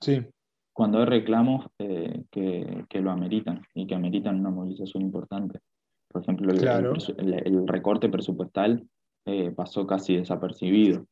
sí. 0.00 0.26
Cuando 0.72 1.00
hay 1.00 1.04
reclamos 1.04 1.66
eh, 1.78 2.24
que, 2.30 2.86
que, 2.88 3.00
lo 3.00 3.10
ameritan 3.10 3.62
y 3.74 3.86
que 3.86 3.94
ameritan 3.94 4.40
una 4.40 4.50
movilización 4.50 5.02
importante. 5.02 5.60
Por 6.08 6.22
ejemplo, 6.22 6.50
el, 6.50 7.34
el, 7.34 7.68
recorte 7.68 8.08
presupuestal 8.08 8.88
eh, 9.26 9.50
pasó 9.50 9.86
casi 9.86 10.16
desapercibido 10.16 11.06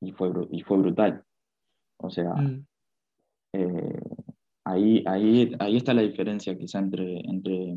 y 0.00 0.12
fue, 0.12 0.30
y 0.50 0.62
fue 0.62 0.78
brutal. 0.78 1.24
O 1.98 2.10
sea, 2.10 2.34
mm. 2.34 2.66
eh, 3.54 4.02
ahí, 4.64 5.04
ahí, 5.06 5.54
ahí 5.58 5.76
está 5.76 5.94
la 5.94 6.02
diferencia 6.02 6.56
quizá 6.56 6.78
entre, 6.78 7.20
entre 7.20 7.76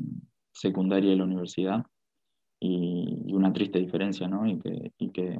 secundaria 0.51 1.13
y 1.13 1.15
la 1.15 1.23
universidad 1.23 1.85
y, 2.59 3.33
una 3.33 3.53
triste 3.53 3.79
diferencia, 3.79 4.27
¿no? 4.27 4.47
Y 4.47 4.59
que, 4.59 4.91
y 4.97 5.11
que, 5.11 5.39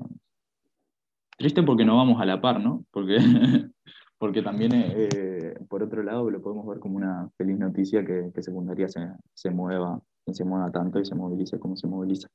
Triste 1.37 1.61
porque 1.61 1.85
no 1.85 1.97
vamos 1.97 2.19
a 2.19 2.25
la 2.25 2.41
par, 2.41 2.59
¿no? 2.59 2.83
Porque, 2.89 3.17
porque 4.17 4.41
también, 4.41 4.71
eh, 4.73 5.53
por 5.69 5.83
otro 5.83 6.01
lado, 6.01 6.31
lo 6.31 6.41
podemos 6.41 6.65
ver 6.65 6.79
como 6.79 6.97
una 6.97 7.29
feliz 7.37 7.59
noticia 7.59 8.03
que, 8.03 8.31
que 8.33 8.41
secundaria 8.41 8.87
se, 8.87 9.07
se 9.35 9.51
mueva, 9.51 10.01
se 10.25 10.43
mueva 10.43 10.71
tanto 10.71 10.99
y 10.99 11.05
se 11.05 11.13
movilice 11.13 11.59
como 11.59 11.75
se 11.75 11.87
moviliza. 11.87 12.27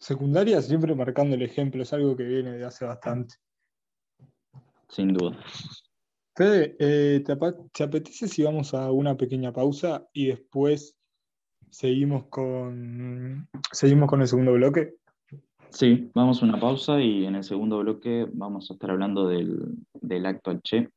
Secundaria 0.00 0.60
siempre 0.60 0.96
marcando 0.96 1.36
el 1.36 1.42
ejemplo, 1.42 1.82
es 1.82 1.92
algo 1.92 2.16
que 2.16 2.24
viene 2.24 2.52
de 2.58 2.64
hace 2.64 2.84
bastante 2.84 3.36
sin 4.88 5.12
duda. 5.12 5.38
Fede, 6.36 6.76
eh, 6.80 7.22
¿te, 7.24 7.84
apetece 7.84 8.26
si 8.26 8.42
vamos 8.42 8.74
a 8.74 8.90
una 8.90 9.16
pequeña 9.16 9.52
pausa 9.52 10.08
y 10.12 10.26
después 10.26 10.96
seguimos 11.70 12.26
con, 12.26 13.48
seguimos 13.70 14.08
con 14.08 14.20
el 14.20 14.26
segundo 14.26 14.52
bloque? 14.52 14.94
Sí, 15.70 16.10
vamos 16.14 16.42
a 16.42 16.46
una 16.46 16.58
pausa 16.58 17.00
y 17.00 17.24
en 17.24 17.36
el 17.36 17.44
segundo 17.44 17.78
bloque 17.78 18.26
vamos 18.32 18.70
a 18.70 18.74
estar 18.74 18.90
hablando 18.90 19.28
del, 19.28 19.76
del 19.92 20.26
acto 20.26 20.50
al 20.50 20.60
Che, 20.62 20.88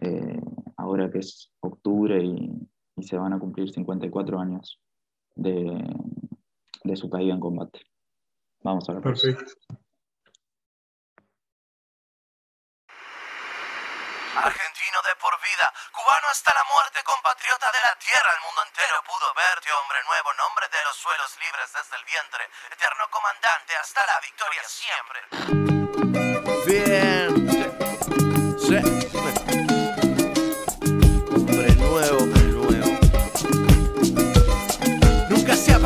eh, 0.00 0.40
ahora 0.76 1.10
que 1.10 1.18
es 1.18 1.50
octubre 1.60 2.22
y, 2.22 2.50
se 3.02 3.18
van 3.18 3.34
a 3.34 3.38
cumplir 3.38 3.70
54 3.70 4.40
años 4.40 4.80
de, 5.34 5.84
de 6.82 6.96
su 6.96 7.10
caída 7.10 7.34
en 7.34 7.40
combate. 7.40 7.80
Vamos 8.62 8.88
a 8.88 8.94
ver. 8.94 9.02
Perfecto. 9.02 9.52
Argentino 14.36 15.02
de 15.02 15.16
por 15.16 15.40
vida, 15.40 15.72
cubano 15.92 16.28
hasta 16.28 16.52
la 16.52 16.64
muerte, 16.64 17.02
compatriota 17.04 17.72
de 17.72 17.80
la 17.80 17.96
tierra, 17.96 18.34
el 18.34 18.40
mundo 18.42 18.62
entero 18.64 19.02
pudo 19.04 19.32
verte, 19.34 19.72
hombre 19.72 20.02
nuevo, 20.04 20.32
nombre 20.34 20.68
de 20.68 20.84
los 20.84 20.96
suelos 20.96 21.36
libres 21.40 21.72
desde 21.72 21.96
el 21.96 22.04
vientre, 22.04 22.50
eterno 22.70 23.08
comandante 23.10 23.76
hasta 23.76 24.04
la 24.04 24.20
victoria 24.20 24.62
siempre. 24.64 26.25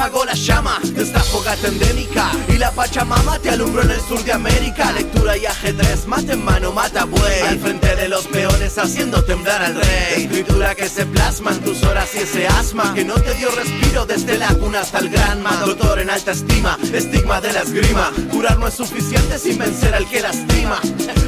Apagó 0.01 0.25
la 0.25 0.33
llama 0.33 0.81
de 0.83 1.03
esta 1.03 1.21
fogata 1.21 1.69
endémica 1.69 2.33
la 2.61 2.71
Pachamama 2.73 3.39
te 3.39 3.49
alumbró 3.49 3.83
en 3.83 3.91
el 3.91 4.01
sur 4.03 4.23
de 4.23 4.33
América. 4.35 4.93
Lectura 4.93 5.35
y 5.39 5.47
ajedrez, 5.47 6.07
mate 6.07 6.33
en 6.33 6.45
mano, 6.45 6.73
mata 6.73 7.07
buey. 7.07 7.41
Al 7.49 7.59
frente 7.59 7.97
de 7.97 8.07
los 8.07 8.27
peones 8.27 8.77
haciendo 8.77 9.25
temblar 9.25 9.63
al 9.63 9.77
rey. 9.77 10.25
Escritura 10.25 10.75
que 10.75 10.87
se 10.87 11.07
plasma 11.07 11.53
en 11.53 11.61
tus 11.61 11.83
horas 11.85 12.11
y 12.15 12.19
ese 12.19 12.47
asma 12.47 12.93
que 12.95 13.03
no 13.03 13.15
te 13.15 13.33
dio 13.35 13.51
respiro 13.51 14.05
desde 14.05 14.37
la 14.37 14.49
cuna 14.49 14.81
hasta 14.81 14.99
el 14.99 15.09
granma. 15.09 15.57
Doctor 15.65 16.01
en 16.01 16.11
alta 16.11 16.33
estima, 16.33 16.79
estigma 16.93 17.41
de 17.41 17.55
la 17.55 17.61
esgrima. 17.63 18.13
Curar 18.31 18.59
no 18.59 18.69
es 18.69 18.75
suficiente 18.75 19.39
sin 19.39 19.57
vencer 19.57 19.95
al 19.95 20.07
que 20.07 20.21
lastima. 20.21 20.81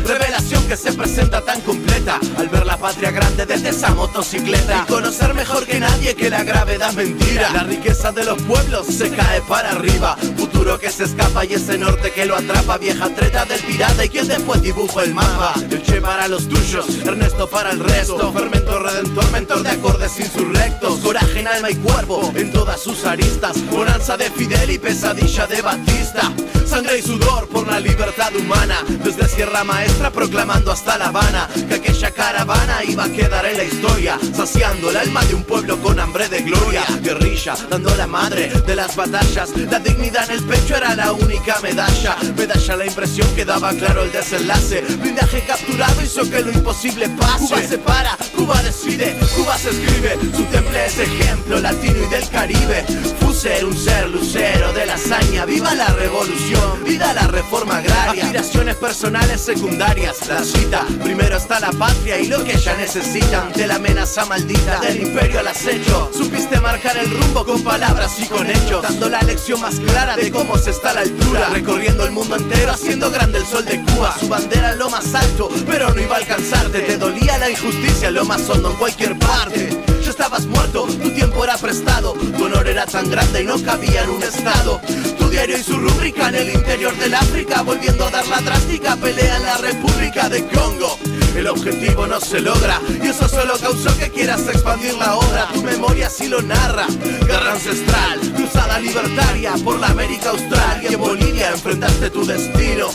Revelación 0.05 0.67
que 0.67 0.77
se 0.77 0.93
presenta 0.93 1.41
tan 1.41 1.61
completa. 1.63 2.19
Al 2.37 2.49
ver 2.49 2.67
la 2.67 2.77
patria 2.77 3.11
grande 3.11 3.47
desde 3.47 3.71
esa 3.71 3.95
motocicleta. 3.95 4.85
Y 4.87 4.93
conocer 4.93 5.35
mejor 5.35 5.67
que 5.67 5.79
nadie 5.81 6.15
que 6.15 6.31
la 6.31 6.43
gravedad 6.43 6.93
mentira. 6.93 7.51
La 7.53 7.63
riqueza 7.65 8.13
de 8.13 8.25
los 8.25 8.41
pueblos 8.43 8.87
se 8.87 9.11
cae 9.11 9.41
para 9.43 9.71
arriba. 9.71 10.17
Futuro 10.37 10.79
que 10.79 10.91
se 10.91 11.05
escapa 11.05 11.45
y 11.45 11.55
ese 11.55 11.79
norte 11.79 12.11
que 12.11 12.27
lo 12.27 12.37
atrapa. 12.37 12.79
Vieja 12.79 13.09
treta 13.11 13.45
del 13.45 13.61
pirata 13.61 14.05
y 14.05 14.09
quien 14.09 14.27
después 14.29 14.61
dibuja 14.63 15.05
el 15.05 15.15
mapa. 15.15 15.55
El 15.71 15.83
Che 15.83 16.01
para 16.01 16.29
los 16.29 16.49
tuyos, 16.49 16.87
Ernesto 17.05 17.49
para 17.49 17.71
el 17.71 17.81
resto. 17.81 18.33
Fermento 18.33 18.79
redentor, 18.79 19.31
mentor 19.31 19.63
de 19.63 19.71
acordes 19.71 20.19
insurrectos. 20.19 20.99
Coraje 20.99 21.41
en 21.41 21.49
alma 21.49 21.71
y 21.71 21.77
cuerpo, 21.77 22.33
en 22.35 22.53
todas 22.53 22.81
sus 22.81 23.05
aristas. 23.05 23.57
Bonanza 23.71 24.17
de 24.17 24.31
Fidel 24.31 24.71
y 24.71 24.79
pesadilla 24.79 25.47
de 25.47 25.63
Batista. 25.63 26.33
Sangre 26.67 26.99
y 26.99 27.03
sudor 27.03 27.49
por 27.49 27.67
la 27.67 27.79
libertad 27.81 28.35
humana. 28.35 28.83
Desde 29.05 29.29
Sierra 29.29 29.65
Maestra 29.65 29.92
proclamando 30.13 30.73
hasta 30.73 30.99
La 30.99 31.07
Habana 31.07 31.49
Que 31.69 31.75
aquella 31.75 32.11
caravana 32.11 32.85
iba 32.87 33.05
a 33.05 33.09
quedar 33.09 33.47
en 33.47 33.57
la 33.57 33.65
historia 33.65 34.19
Saciando 34.35 34.91
el 34.91 34.97
alma 34.97 35.25
de 35.25 35.35
un 35.35 35.45
pueblo 35.45 35.79
con 35.81 35.99
hambre 35.99 36.29
de 36.29 36.43
gloria 36.43 36.85
Guerrilla, 37.03 37.55
dando 37.71 37.95
la 37.97 38.07
madre 38.07 38.53
de 38.67 38.77
las 38.77 38.97
batallas 38.97 39.51
La 39.71 39.79
dignidad 39.79 40.31
en 40.31 40.39
el 40.39 40.45
pecho 40.45 40.77
era 40.77 40.95
la 40.95 41.13
única 41.13 41.59
medalla. 41.61 42.17
Medalla 42.37 42.77
la 42.77 42.87
impresión 42.87 43.29
que 43.35 43.45
daba 43.45 43.73
claro 43.73 44.03
el 44.03 44.13
desenlace. 44.13 44.83
Blindaje 45.01 45.43
capturado 45.47 46.03
hizo 46.03 46.29
que 46.29 46.41
lo 46.41 46.53
imposible 46.53 47.09
pase. 47.11 47.47
Cuba 47.47 47.63
se 47.63 47.79
para, 47.79 48.17
Cuba 48.37 48.63
decide, 48.63 49.17
Cuba 49.37 49.57
se 49.59 49.71
escribe. 49.71 50.19
Su 50.35 50.45
temple 50.45 50.87
es 50.87 50.99
ejemplo 50.99 51.61
latino 51.61 52.05
y 52.05 52.09
del 52.09 52.29
Caribe. 52.29 52.85
Fuser, 53.21 53.65
un 53.65 53.77
ser 53.77 54.09
lucero 54.09 54.73
de 54.73 54.87
la 54.87 54.95
hazaña. 54.95 55.45
Viva 55.45 55.75
la 55.75 55.89
revolución, 55.89 56.85
viva 56.85 57.13
la 57.13 57.27
reforma 57.29 57.79
agraria. 57.79 58.25
Aspiraciones 58.25 58.77
personales 58.77 59.41
secundarias. 59.41 59.82
La 60.29 60.45
cita, 60.45 60.87
primero 61.03 61.37
está 61.37 61.59
la 61.59 61.73
patria 61.73 62.17
y 62.21 62.29
lo 62.29 62.45
que 62.45 62.53
ella 62.53 62.77
necesita. 62.77 63.43
Ante 63.43 63.67
la 63.67 63.75
amenaza 63.75 64.25
maldita 64.27 64.79
del 64.81 65.03
imperio 65.03 65.41
al 65.41 65.49
acecho. 65.49 66.09
Supiste 66.17 66.61
marcar 66.61 66.97
el 66.97 67.11
rumbo 67.11 67.45
con 67.45 67.63
palabras 67.65 68.13
y 68.21 68.27
con 68.27 68.49
hechos. 68.49 68.83
Dando 68.83 69.09
la 69.09 69.21
lección 69.23 69.61
más 69.61 69.81
clara 69.81 70.15
de 70.15 70.31
cómo 70.31 70.57
se 70.57 70.71
está 70.71 70.95
la 70.95 71.01
altura, 71.01 71.49
recorriendo 71.49 72.05
el 72.05 72.13
mundo 72.13 72.37
entero, 72.37 72.71
haciendo 72.71 73.11
grande 73.11 73.39
el 73.39 73.45
sol 73.45 73.65
de 73.65 73.83
Cuba. 73.83 74.15
Su 74.21 74.29
bandera 74.29 74.77
lo 74.77 74.89
más 74.89 75.13
alto, 75.15 75.49
pero 75.67 75.93
no 75.93 76.01
iba 76.01 76.15
a 76.15 76.19
alcanzarte. 76.19 76.81
Te 76.83 76.97
dolía 76.97 77.37
la 77.39 77.51
injusticia, 77.51 78.13
lo 78.13 78.25
más 78.25 78.49
hondo 78.49 78.71
en 78.71 78.77
cualquier 78.77 79.19
parte. 79.19 79.92
Estabas 80.23 80.47
muerto, 80.47 80.85
tu 80.85 81.11
tiempo 81.11 81.43
era 81.43 81.59
prestado, 81.59 82.13
tu 82.13 82.45
honor 82.45 82.69
era 82.69 82.87
tan 82.87 83.11
grande 83.11 83.43
y 83.43 83.45
no 83.45 83.61
cabía 83.61 84.05
en 84.05 84.11
un 84.11 84.23
estado. 84.23 84.81
Tu 85.19 85.29
diario 85.29 85.59
y 85.59 85.65
su 85.65 85.77
rúbrica 85.77 86.29
en 86.29 86.37
el 86.37 86.51
interior 86.51 86.97
del 86.99 87.13
África, 87.13 87.63
volviendo 87.63 88.07
a 88.07 88.11
dar 88.11 88.25
la 88.29 88.41
drástica 88.41 88.95
pelea 88.95 89.39
en 89.39 89.43
la 89.43 89.59
República 89.59 90.29
de 90.29 90.47
Congo. 90.47 90.97
El 91.35 91.49
objetivo 91.49 92.07
no 92.07 92.21
se 92.21 92.41
logra 92.41 92.81
y 93.03 93.09
eso 93.09 93.29
solo 93.29 93.59
causó 93.59 93.99
que 93.99 94.11
quieras 94.11 94.47
expandir 94.47 94.95
la 94.95 95.17
obra. 95.17 95.49
Tu 95.55 95.63
memoria 95.65 96.09
sí 96.09 96.29
lo 96.29 96.41
narra. 96.41 96.87
Guerra 97.27 97.55
ancestral, 97.55 98.21
cruzada 98.37 98.79
libertaria 98.79 99.55
por 99.65 99.81
la 99.81 99.89
América 99.89 100.31
Austral 100.31 100.85
y 100.89 100.95
en 100.95 101.01
Bolivia 101.01 101.51
enfrentaste 101.51 102.11
tu 102.11 102.25
destino. 102.25 102.91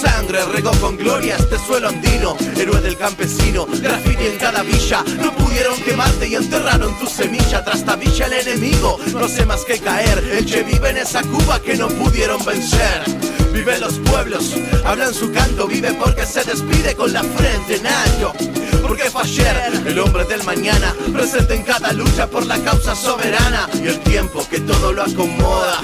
Sangre 0.00 0.38
regó 0.46 0.70
con 0.80 0.96
gloria 0.96 1.36
este 1.36 1.58
suelo 1.58 1.88
andino, 1.88 2.34
héroe 2.56 2.80
del 2.80 2.96
campesino, 2.96 3.66
graffiti 3.66 4.26
en 4.26 4.38
cada 4.38 4.62
villa. 4.62 5.04
No 5.22 5.30
pudieron 5.34 5.78
quemarte 5.82 6.26
y 6.26 6.36
enterraron 6.36 6.98
tu 6.98 7.06
semilla. 7.06 7.62
Tras 7.62 7.84
villa 7.98 8.26
el 8.26 8.32
enemigo, 8.32 8.98
no 9.12 9.28
sé 9.28 9.44
más 9.44 9.62
que 9.66 9.78
caer. 9.78 10.18
El 10.18 10.46
Che 10.46 10.62
vive 10.62 10.88
en 10.88 10.96
esa 10.98 11.22
Cuba 11.22 11.60
que 11.60 11.76
no 11.76 11.88
pudieron 11.88 12.42
vencer. 12.46 13.04
Vive 13.52 13.78
los 13.78 13.98
pueblos, 13.98 14.54
hablan 14.86 15.12
su 15.12 15.30
canto, 15.32 15.66
vive 15.66 15.92
porque 15.92 16.24
se 16.24 16.44
despide 16.44 16.94
con 16.94 17.12
la 17.12 17.22
frente 17.22 17.76
en 17.76 17.86
alto. 17.86 18.32
Porque 18.80 19.10
fue 19.10 19.22
ayer, 19.22 19.82
el 19.84 19.98
hombre 19.98 20.24
del 20.24 20.42
mañana, 20.44 20.94
presente 21.12 21.56
en 21.56 21.62
cada 21.62 21.92
lucha 21.92 22.26
por 22.26 22.46
la 22.46 22.58
causa 22.60 22.94
soberana. 22.94 23.68
Y 23.74 23.88
el 23.88 24.00
tiempo 24.00 24.46
que 24.48 24.60
todo 24.60 24.94
lo 24.94 25.02
acomoda. 25.02 25.82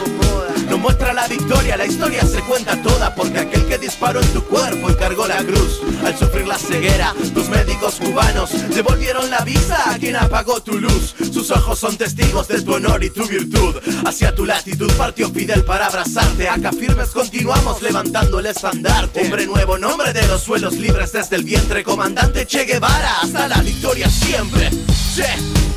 Muestra 0.86 1.12
la 1.12 1.26
victoria, 1.26 1.76
la 1.76 1.84
historia 1.84 2.24
se 2.24 2.40
cuenta 2.42 2.80
toda 2.80 3.12
porque 3.12 3.40
aquel 3.40 3.66
que 3.66 3.76
disparó 3.76 4.20
en 4.20 4.32
tu 4.32 4.44
cuerpo 4.44 4.88
y 4.88 4.94
cargó 4.94 5.26
la 5.26 5.38
cruz 5.38 5.80
al 6.04 6.16
sufrir 6.16 6.46
la 6.46 6.56
ceguera, 6.56 7.12
tus 7.34 7.48
médicos 7.48 7.96
cubanos 7.96 8.52
devolvieron 8.72 9.28
la 9.28 9.40
vista 9.40 9.90
a 9.90 9.98
quien 9.98 10.14
apagó 10.14 10.62
tu 10.62 10.78
luz. 10.78 11.16
Sus 11.32 11.50
ojos 11.50 11.80
son 11.80 11.96
testigos 11.96 12.46
de 12.46 12.62
tu 12.62 12.74
honor 12.74 13.02
y 13.02 13.10
tu 13.10 13.26
virtud. 13.26 13.74
Hacia 14.04 14.32
tu 14.32 14.46
latitud 14.46 14.88
partió 14.92 15.28
Fidel 15.28 15.64
para 15.64 15.86
abrazarte. 15.86 16.48
Acá 16.48 16.70
firmes 16.70 17.08
continuamos 17.08 17.82
levantando 17.82 18.38
el 18.38 18.46
estandarte. 18.46 19.22
Hombre 19.22 19.44
nuevo, 19.44 19.78
nombre 19.78 20.12
de 20.12 20.24
los 20.28 20.44
suelos 20.44 20.74
libres 20.74 21.10
desde 21.10 21.34
el 21.34 21.42
vientre. 21.42 21.82
Comandante 21.82 22.46
Che 22.46 22.64
Guevara, 22.64 23.22
hasta 23.22 23.48
la 23.48 23.60
victoria 23.60 24.08
siempre. 24.08 24.70
Sí, 24.70 25.24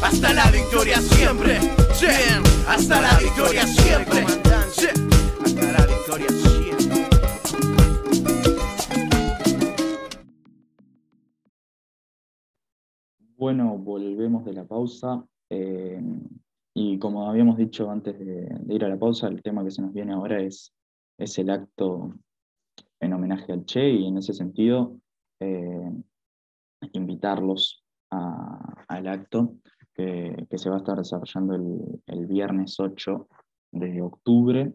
hasta 0.03 0.33
la 0.33 0.51
victoria 0.51 1.01
siempre. 1.01 1.59
Sí, 1.99 2.05
hasta 2.67 3.01
la 3.01 3.17
victoria 3.17 3.65
siempre. 3.65 4.58
Bueno, 13.35 13.77
volvemos 13.79 14.45
de 14.45 14.53
la 14.53 14.65
pausa. 14.65 15.25
eh, 15.49 15.99
y 16.75 16.99
como 16.99 17.27
habíamos 17.27 17.57
dicho 17.57 17.89
antes 17.89 18.19
de, 18.19 18.47
ir 18.69 18.85
a 18.85 18.89
la 18.89 18.99
pausa, 18.99 19.27
el 19.27 19.41
tema 19.41 19.63
que 19.63 19.71
se 19.71 19.81
nos 19.81 19.91
viene 19.91 20.13
ahora 20.13 20.39
es, 20.39 20.71
es 21.17 21.37
el 21.39 21.49
acto 21.49 22.13
en 22.99 23.13
homenaje 23.13 23.51
al 23.51 23.65
Che 23.65 23.89
y 23.89 24.07
en 24.07 24.17
ese 24.19 24.33
sentido 24.33 24.95
eh, 25.39 25.91
invitarlos 26.93 27.83
al 28.11 29.07
acto 29.07 29.55
que, 29.93 30.45
que 30.49 30.57
se 30.57 30.69
va 30.69 30.75
a 30.75 30.79
estar 30.79 30.97
desarrollando 30.97 31.55
el, 31.55 32.01
el 32.05 32.27
viernes 32.27 32.79
8 32.79 33.27
de 33.71 34.01
octubre 34.01 34.73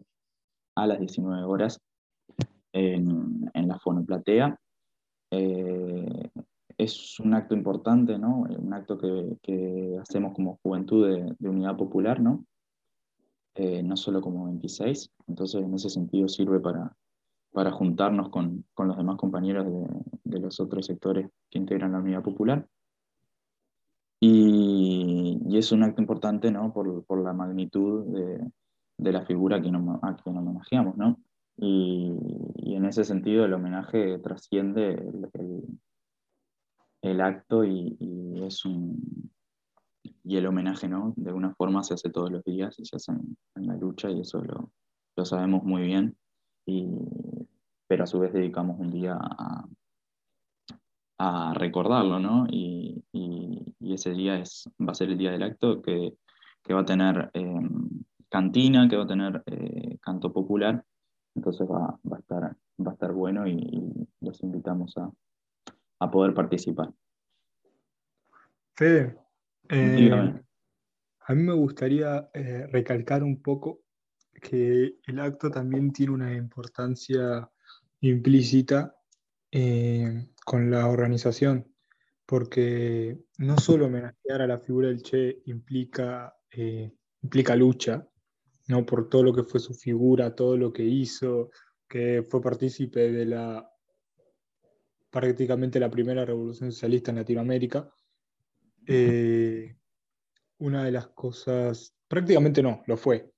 a 0.75 0.87
las 0.87 0.99
19 0.99 1.43
horas 1.43 1.81
en, 2.73 3.49
en 3.53 3.67
la 3.67 3.79
Fonoplatea. 3.79 4.59
Eh, 5.31 6.29
es 6.77 7.19
un 7.19 7.33
acto 7.33 7.55
importante, 7.55 8.17
¿no? 8.17 8.39
Un 8.41 8.73
acto 8.73 8.97
que, 8.97 9.37
que 9.41 9.97
hacemos 10.01 10.33
como 10.33 10.59
Juventud 10.61 11.07
de, 11.07 11.35
de 11.39 11.49
Unidad 11.49 11.77
Popular, 11.77 12.19
¿no? 12.19 12.45
Eh, 13.55 13.81
no 13.81 13.95
solo 13.95 14.19
como 14.19 14.45
26, 14.45 15.11
entonces 15.27 15.63
en 15.63 15.73
ese 15.73 15.89
sentido 15.89 16.27
sirve 16.27 16.59
para, 16.59 16.93
para 17.53 17.71
juntarnos 17.71 18.27
con, 18.27 18.65
con 18.73 18.89
los 18.89 18.97
demás 18.97 19.15
compañeros 19.15 19.65
de, 19.65 19.87
de 20.25 20.39
los 20.39 20.59
otros 20.59 20.85
sectores 20.85 21.29
que 21.49 21.59
integran 21.59 21.93
la 21.93 21.99
Unidad 21.99 22.21
Popular. 22.21 22.67
Y, 24.19 25.39
y 25.47 25.57
es 25.57 25.71
un 25.71 25.83
acto 25.83 26.01
importante, 26.01 26.51
¿no? 26.51 26.73
Por, 26.73 27.05
por 27.05 27.23
la 27.23 27.31
magnitud 27.31 28.03
de, 28.07 28.51
de 28.97 29.11
la 29.11 29.25
figura 29.25 29.57
a 29.57 29.61
quien, 29.61 29.75
homo- 29.75 29.99
a 30.01 30.15
quien 30.15 30.37
homenajeamos, 30.37 30.97
¿no? 30.97 31.19
Y, 31.57 32.11
y 32.57 32.75
en 32.75 32.85
ese 32.85 33.03
sentido 33.03 33.45
el 33.45 33.53
homenaje 33.53 34.17
trasciende 34.19 34.93
el, 34.93 35.29
el- 37.01 37.21
acto 37.21 37.63
y, 37.63 37.95
y 37.99 38.43
es 38.43 38.65
un 38.65 39.31
y 40.23 40.37
el 40.37 40.47
homenaje, 40.47 40.87
¿no? 40.87 41.13
De 41.15 41.31
una 41.31 41.53
forma 41.53 41.83
se 41.83 41.93
hace 41.93 42.09
todos 42.09 42.31
los 42.31 42.43
días 42.43 42.79
y 42.79 42.85
se 42.85 42.95
hace 42.95 43.11
en, 43.11 43.67
la 43.67 43.75
lucha 43.75 44.09
y 44.09 44.21
eso 44.21 44.41
lo, 44.43 44.71
lo 45.15 45.25
sabemos 45.25 45.63
muy 45.63 45.83
bien. 45.83 46.17
Y, 46.65 46.87
pero 47.87 48.03
a 48.03 48.07
su 48.07 48.19
vez 48.19 48.33
dedicamos 48.33 48.79
un 48.79 48.89
día 48.91 49.17
a, 49.19 49.65
a 51.19 51.53
recordarlo, 51.53 52.19
¿no? 52.19 52.45
Y, 52.49 53.03
y- 53.13 53.61
ese 53.93 54.11
día 54.11 54.37
es, 54.39 54.69
va 54.81 54.91
a 54.91 54.95
ser 54.95 55.09
el 55.09 55.17
día 55.17 55.31
del 55.31 55.43
acto 55.43 55.81
que, 55.81 56.17
que 56.63 56.73
va 56.73 56.81
a 56.81 56.85
tener 56.85 57.29
eh, 57.33 57.61
cantina, 58.35 58.89
que 58.89 58.97
va 58.97 59.03
a 59.03 59.07
tener 59.07 59.43
eh, 59.45 59.97
canto 60.01 60.33
popular, 60.33 60.83
entonces 61.35 61.65
va, 61.65 61.97
va 62.11 62.17
a, 62.17 62.19
estar, 62.19 62.41
va 62.85 62.91
a 62.91 62.93
estar 62.93 63.13
bueno 63.13 63.47
y, 63.47 63.53
y 63.53 64.07
los 64.19 64.43
invitamos 64.43 64.97
a, 64.97 65.09
a 65.99 66.11
poder 66.11 66.33
participar. 66.33 66.91
Fede, 68.75 69.17
eh, 69.69 70.11
a 71.27 71.33
mí 71.33 71.43
me 71.43 71.53
gustaría 71.53 72.29
eh, 72.33 72.67
recalcar 72.73 73.23
un 73.23 73.41
poco 73.41 73.79
que 74.41 74.97
el 75.07 75.19
acto 75.21 75.49
también 75.49 75.93
tiene 75.93 76.11
una 76.11 76.35
importancia 76.35 77.49
implícita 78.01 78.97
con 80.45 80.69
la 80.69 80.87
organización, 80.87 81.65
porque 82.25 83.17
no 83.37 83.57
solo 83.57 83.85
homenajear 83.85 84.41
a 84.41 84.47
la 84.47 84.59
figura 84.59 84.89
del 84.89 85.01
Che 85.01 85.41
implica, 85.45 86.35
implica 87.21 87.55
lucha, 87.55 88.05
¿no? 88.67 88.85
por 88.85 89.09
todo 89.09 89.23
lo 89.23 89.33
que 89.33 89.43
fue 89.43 89.59
su 89.59 89.73
figura, 89.73 90.35
todo 90.35 90.57
lo 90.57 90.71
que 90.73 90.83
hizo, 90.83 91.49
que 91.87 92.23
fue 92.23 92.41
partícipe 92.41 93.11
de 93.11 93.25
la 93.25 93.69
prácticamente 95.09 95.79
la 95.79 95.89
primera 95.89 96.25
revolución 96.25 96.73
socialista 96.73 97.11
en 97.11 97.17
Latinoamérica. 97.17 97.89
Eh, 98.85 99.73
una 100.57 100.83
de 100.83 100.91
las 100.91 101.07
cosas, 101.07 101.95
prácticamente 102.07 102.61
no, 102.61 102.83
lo 102.85 102.97
fue. 102.97 103.31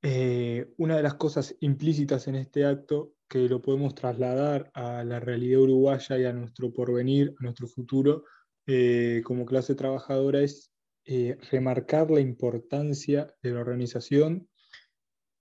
Eh, 0.00 0.72
una 0.78 0.96
de 0.96 1.02
las 1.02 1.14
cosas 1.14 1.54
implícitas 1.60 2.26
en 2.28 2.36
este 2.36 2.64
acto 2.64 3.12
que 3.28 3.48
lo 3.48 3.60
podemos 3.60 3.94
trasladar 3.94 4.70
a 4.72 5.04
la 5.04 5.20
realidad 5.20 5.60
uruguaya 5.60 6.18
y 6.18 6.24
a 6.24 6.32
nuestro 6.32 6.72
porvenir, 6.72 7.34
a 7.38 7.42
nuestro 7.42 7.66
futuro, 7.66 8.24
eh, 8.66 9.20
como 9.24 9.44
clase 9.44 9.74
trabajadora, 9.74 10.40
es 10.40 10.72
eh, 11.10 11.38
remarcar 11.50 12.10
la 12.10 12.20
importancia 12.20 13.34
de 13.42 13.52
la 13.52 13.60
organización 13.60 14.46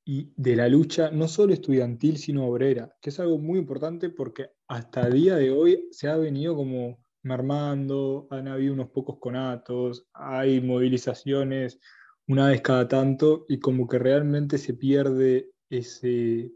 y 0.06 0.32
de 0.38 0.56
la 0.56 0.70
lucha, 0.70 1.12
no 1.12 1.28
solo 1.28 1.52
estudiantil, 1.52 2.16
sino 2.20 2.48
obrera, 2.48 2.96
que 3.02 3.10
es 3.10 3.20
algo 3.20 3.38
muy 3.38 3.60
importante 3.60 4.10
porque 4.10 4.52
hasta 4.70 5.06
el 5.08 5.14
día 5.16 5.36
de 5.36 5.52
hoy 5.52 5.90
se 5.92 6.08
ha 6.08 6.16
venido 6.16 6.56
como 6.56 7.04
mermando, 7.22 8.30
han 8.32 8.48
habido 8.48 8.76
unos 8.76 8.92
pocos 8.92 9.18
conatos, 9.20 10.08
hay 10.14 10.62
movilizaciones 10.62 11.82
una 12.28 12.48
vez 12.48 12.62
cada 12.62 12.88
tanto 12.88 13.44
y 13.50 13.60
como 13.60 13.90
que 13.90 14.00
realmente 14.00 14.58
se 14.60 14.74
pierde 14.74 15.52
ese, 15.70 16.54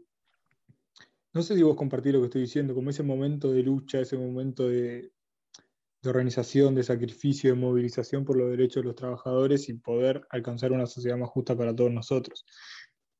no 1.34 1.42
sé 1.42 1.54
si 1.54 1.62
vos 1.62 1.76
compartís 1.76 2.14
lo 2.14 2.20
que 2.20 2.28
estoy 2.28 2.40
diciendo, 2.40 2.74
como 2.74 2.88
ese 2.88 3.02
momento 3.02 3.52
de 3.52 3.62
lucha, 3.62 4.00
ese 4.00 4.16
momento 4.16 4.68
de, 4.68 5.12
de 6.02 6.10
organización, 6.10 6.74
de 6.74 6.82
sacrificio, 6.82 7.50
de 7.50 7.60
movilización 7.60 8.24
por 8.24 8.36
los 8.36 8.50
derechos 8.50 8.82
de 8.82 8.88
los 8.88 8.96
trabajadores 8.96 9.68
y 9.68 9.74
poder 9.74 10.26
alcanzar 10.30 10.72
una 10.72 10.86
sociedad 10.86 11.16
más 11.16 11.30
justa 11.30 11.56
para 11.56 11.74
todos 11.74 11.92
nosotros. 11.92 12.44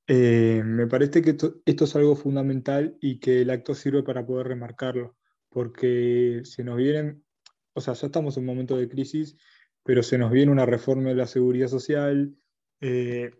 Eh, 0.09 0.63
me 0.65 0.89
parece 0.89 1.23
que 1.23 1.31
esto, 1.31 1.63
es 1.65 1.97
algo 1.97 2.17
fundamental 2.17 2.97
y 3.01 3.21
que 3.21 3.43
el 3.43 3.51
acto 3.51 3.75
sirve 3.75 4.03
para 4.03 4.27
poder 4.27 4.49
remarcarlo, 4.49 5.17
porque 5.49 6.41
se 6.45 6.65
nos 6.65 6.77
vienen, 6.77 7.25
o 7.73 7.81
sea, 7.81 7.95
ya 7.95 8.07
estamos 8.07 8.37
en 8.37 8.43
un 8.43 8.47
momento 8.49 8.77
de 8.77 8.89
crisis, 8.89 9.37
pero 9.85 10.03
se 10.03 10.19
nos 10.19 10.33
viene 10.33 10.51
una 10.51 10.67
reforma 10.67 11.11
de 11.11 11.15
la 11.15 11.27
seguridad 11.27 11.69
social 11.69 12.37
eh, 12.81 13.31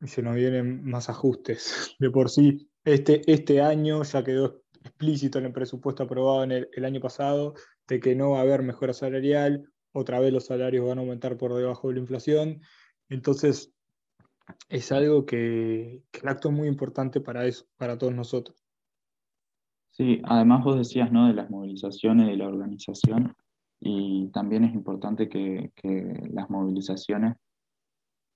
y 0.00 0.06
se 0.06 0.22
nos 0.22 0.36
vienen 0.36 0.84
más 0.84 1.08
ajustes. 1.08 1.96
De 1.98 2.10
por 2.10 2.30
sí, 2.30 2.70
este, 2.84 3.22
este 3.30 3.60
año 3.60 4.04
ya 4.04 4.22
quedó 4.22 4.62
explícito 4.82 5.38
en 5.38 5.46
el 5.46 5.52
presupuesto 5.52 6.02
aprobado 6.02 6.44
en 6.44 6.52
el, 6.52 6.84
año 6.84 7.00
pasado 7.00 7.54
de 7.86 8.00
que 8.00 8.14
no 8.14 8.30
va 8.30 8.38
a 8.38 8.42
haber 8.42 8.62
mejora 8.62 8.92
salarial, 8.92 9.70
otra 9.92 10.20
vez 10.20 10.32
los 10.32 10.46
salarios 10.46 10.86
van 10.86 10.98
a 10.98 11.00
aumentar 11.00 11.36
por 11.36 11.54
debajo 11.54 11.88
de 11.88 11.94
la 11.94 12.00
inflación. 12.00 12.60
Entonces, 13.08 13.72
es 14.68 14.92
algo 14.92 15.26
que, 15.26 16.02
el 16.12 16.28
acto 16.28 16.48
es 16.48 16.54
muy 16.54 16.68
importante 16.68 17.20
para 17.20 17.46
eso, 17.46 17.66
para 17.76 17.98
todos 17.98 18.14
nosotros. 18.14 18.64
Sí, 19.90 20.20
además 20.24 20.64
vos 20.64 20.76
decías, 20.76 21.10
¿no? 21.10 21.26
De 21.26 21.34
las 21.34 21.50
movilizaciones, 21.50 22.28
de 22.28 22.36
la 22.36 22.46
organización, 22.46 23.34
y 23.80 24.28
también 24.28 24.64
es 24.64 24.74
importante 24.74 25.28
que, 25.28 25.72
las 26.32 26.48
movilizaciones 26.50 27.34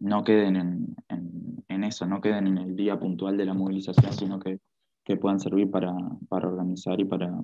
no 0.01 0.25
queden 0.25 0.57
en, 0.57 0.97
en- 1.09 1.65
en 1.69 1.85
eso, 1.85 2.07
no 2.07 2.21
queden 2.21 2.47
en 2.47 2.59
el 2.59 2.77
día 2.77 2.99
puntual 2.99 3.37
de 3.37 3.45
la 3.45 3.55
movilización, 3.55 4.13
sino 4.13 4.41
que, 4.41 4.59
que 5.05 5.17
puedan 5.17 5.41
servir 5.41 5.71
para, 5.71 5.95
para 6.29 6.49
organizar 6.49 7.01
y 7.01 7.05
para, 7.05 7.41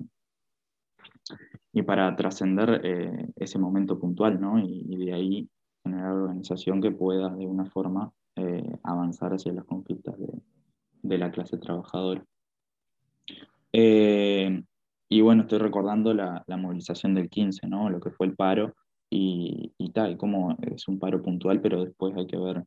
y 1.73 1.81
para 1.81 2.15
trascender 2.15 2.81
eh, 2.83 3.31
ese 3.35 3.59
momento 3.59 3.99
puntual, 3.99 4.39
¿no? 4.39 4.59
Y, 4.59 4.97
de 4.97 5.13
ahí 5.13 5.49
generar 5.83 6.11
organización 6.11 6.81
que 6.81 6.91
pueda 6.91 7.29
de 7.29 7.45
una 7.45 7.65
forma 7.65 8.11
eh, 8.35 8.77
avanzar 8.83 9.33
hacia 9.33 9.53
las 9.53 9.65
conquistas 9.65 10.17
de, 10.17 10.41
de 11.01 11.17
la 11.17 11.31
clase 11.31 11.57
trabajadora. 11.57 12.23
Eh, 13.71 14.63
y 15.09 15.21
bueno, 15.21 15.43
estoy 15.43 15.59
recordando 15.59 16.13
la, 16.13 16.43
movilización 16.47 17.13
del 17.13 17.29
15, 17.29 17.67
¿no? 17.67 17.89
Lo 17.89 17.99
que 17.99 18.11
fue 18.11 18.27
el 18.27 18.35
paro 18.35 18.75
y, 19.09 19.73
y 19.77 19.91
tal, 19.91 20.17
como 20.17 20.55
es 20.61 20.87
un 20.87 20.99
paro 20.99 21.21
puntual, 21.21 21.61
pero 21.61 21.83
después 21.83 22.15
hay 22.15 22.27
que 22.27 22.37
ver 22.37 22.63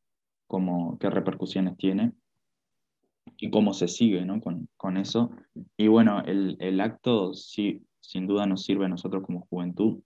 cómo, 0.47 0.99
qué 0.99 1.09
repercusiones 1.09 1.77
tiene 1.77 2.13
y 3.39 3.51
cómo 3.51 3.73
se 3.73 3.89
sigue 3.89 4.25
¿no? 4.25 4.41
con, 4.41 4.69
con, 4.77 4.97
eso. 4.97 5.31
Y 5.77 5.89
bueno, 5.89 6.23
el, 6.25 6.57
el, 6.61 6.81
acto 6.81 7.35
sí, 7.35 7.85
sin 8.01 8.27
duda 8.27 8.47
nos 8.47 8.65
sirve 8.65 8.87
a 8.87 8.89
nosotros 8.89 9.23
como 9.25 9.47
juventud 9.47 10.01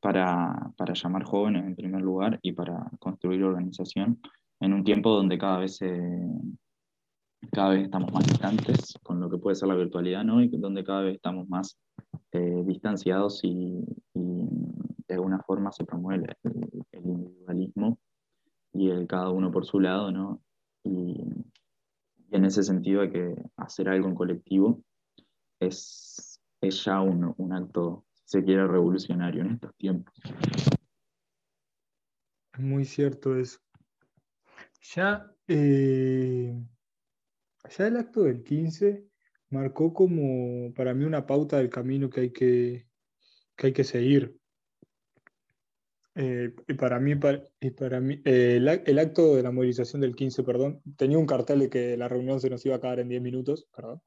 para, 0.00 0.72
para, 0.76 0.94
llamar 0.94 1.24
jóvenes 1.24 1.64
en 1.64 1.76
primer 1.76 2.02
lugar 2.02 2.38
y 2.42 2.52
para 2.52 2.90
construir 2.98 3.42
organización 3.42 4.20
en 4.60 4.72
un 4.72 4.84
tiempo 4.84 5.10
donde 5.10 5.38
cada 5.38 5.58
vez, 5.58 5.80
cada 7.52 7.70
vez 7.70 7.84
estamos 7.84 8.12
más 8.12 8.26
distantes 8.26 8.94
con 9.02 9.20
lo 9.20 9.30
que 9.30 9.38
puede 9.38 9.56
ser 9.56 9.68
la 9.68 9.74
virtualidad 9.74 10.24
¿no? 10.24 10.42
y 10.42 10.48
donde 10.48 10.84
cada 10.84 11.02
vez 11.02 11.16
estamos 11.16 11.48
más 11.48 11.78
eh, 12.32 12.62
distanciados 12.66 13.40
y, 13.44 13.84
de 14.14 15.14
alguna 15.14 15.38
forma 15.46 15.70
se 15.70 15.84
promueve 15.84 16.34
el, 16.42 17.04
individualismo 17.04 17.98
y 18.72 18.88
el 18.88 19.06
cada 19.06 19.30
uno 19.30 19.52
por 19.52 19.66
su 19.66 19.78
lado, 19.78 20.10
¿no? 20.10 20.40
En 22.34 22.44
ese 22.44 22.64
sentido 22.64 23.02
hay 23.02 23.10
que 23.10 23.34
hacer 23.56 23.88
algo 23.88 24.08
en 24.08 24.14
colectivo. 24.14 24.82
Es, 25.60 26.40
ya 26.60 27.00
un, 27.00 27.32
un 27.36 27.52
acto, 27.52 28.06
si 28.12 28.38
se 28.38 28.44
quiere, 28.44 28.66
revolucionario 28.66 29.42
en 29.42 29.52
estos 29.52 29.74
tiempos. 29.76 30.12
Muy 32.58 32.84
cierto 32.84 33.36
eso. 33.36 33.60
Ya, 34.94 35.30
eh, 35.46 36.60
ya 37.76 37.86
el 37.86 37.96
acto 37.96 38.22
del 38.22 38.42
15 38.42 39.06
marcó 39.50 39.94
como 39.94 40.74
para 40.74 40.92
mí 40.92 41.04
una 41.04 41.26
pauta 41.26 41.58
del 41.58 41.70
camino 41.70 42.10
que 42.10 42.20
hay 42.20 42.30
que, 42.32 42.88
que, 43.56 43.66
hay 43.68 43.72
que 43.72 43.84
seguir. 43.84 44.36
Eh, 46.16 46.54
y 46.68 46.74
para 46.74 47.00
mí, 47.00 47.12
y 47.60 47.70
para 47.70 48.00
mí 48.00 48.20
eh, 48.24 48.56
el, 48.56 48.98
acto 48.98 49.34
de 49.34 49.42
la 49.42 49.50
movilización 49.50 50.00
del 50.00 50.14
15, 50.14 50.44
perdón, 50.44 50.80
tenía 50.96 51.18
un 51.18 51.26
cartel 51.26 51.58
de 51.60 51.70
que 51.70 51.96
la 51.96 52.08
reunión 52.08 52.40
se 52.40 52.50
nos 52.50 52.64
iba 52.64 52.76
a 52.76 52.78
acabar 52.78 53.00
en 53.00 53.08
10 53.08 53.22
minutos, 53.22 53.66
perdón. 53.74 54.00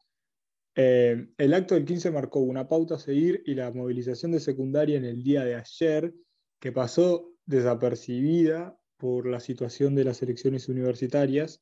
Eh, 0.76 1.28
el 1.38 1.54
acto 1.54 1.76
del 1.76 1.86
15 1.86 2.12
marcó 2.12 2.40
una 2.40 2.68
pauta 2.68 2.96
a 2.96 3.00
seguir 3.00 3.42
y 3.46 3.56
la 3.56 3.72
movilización 3.72 4.32
de 4.32 4.40
secundaria 4.40 4.98
en 4.98 5.06
el 5.06 5.22
día 5.24 5.44
de 5.44 5.56
ayer, 5.56 6.14
que 6.60 6.72
pasó 6.72 7.34
desapercibida 7.46 8.78
por 8.98 9.28
la 9.28 9.40
situación 9.40 9.96
de 9.96 10.06
las 10.06 10.22
elecciones 10.22 10.70
universitarias, 10.70 11.62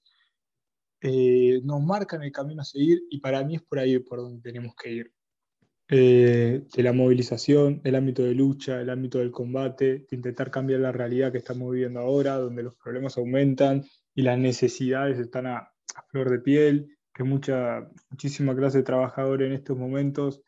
nos 1.02 1.84
marcan 1.84 2.24
el 2.24 2.32
camino 2.32 2.62
a 2.62 2.66
seguir 2.66 3.04
y 3.12 3.20
para 3.20 3.44
mí 3.44 3.56
es 3.56 3.62
por 3.62 3.78
ahí 3.78 4.00
por 4.00 4.20
donde 4.20 4.42
tenemos 4.42 4.74
que 4.76 4.92
ir. 4.92 5.14
Eh, 5.88 6.64
de 6.76 6.84
la 6.84 6.94
movilización, 6.94 7.80
el 7.84 7.94
ámbito 7.94 8.24
de 8.24 8.34
lucha, 8.34 8.82
el 8.82 8.90
ámbito 8.90 9.20
del 9.20 9.30
combate, 9.30 10.06
de 10.10 10.16
intentar 10.16 10.50
cambiar 10.50 10.80
la 10.80 10.92
realidad 10.92 11.32
que 11.32 11.38
estamos 11.38 11.72
viviendo 11.72 12.00
ahora, 12.00 12.38
donde 12.38 12.64
los 12.64 12.76
problemas 12.76 13.18
aumentan 13.18 13.84
y 14.16 14.24
las 14.24 14.40
necesidades 14.40 15.20
están 15.20 15.46
a, 15.46 15.72
flor 16.08 16.32
de 16.32 16.40
piel, 16.40 16.98
que 17.14 17.24
mucha, 17.24 17.88
muchísima 18.10 18.56
clase 18.56 18.80
de 18.80 18.84
trabajadores 18.84 19.48
en 19.48 19.54
estos 19.54 19.78
momentos 19.78 20.42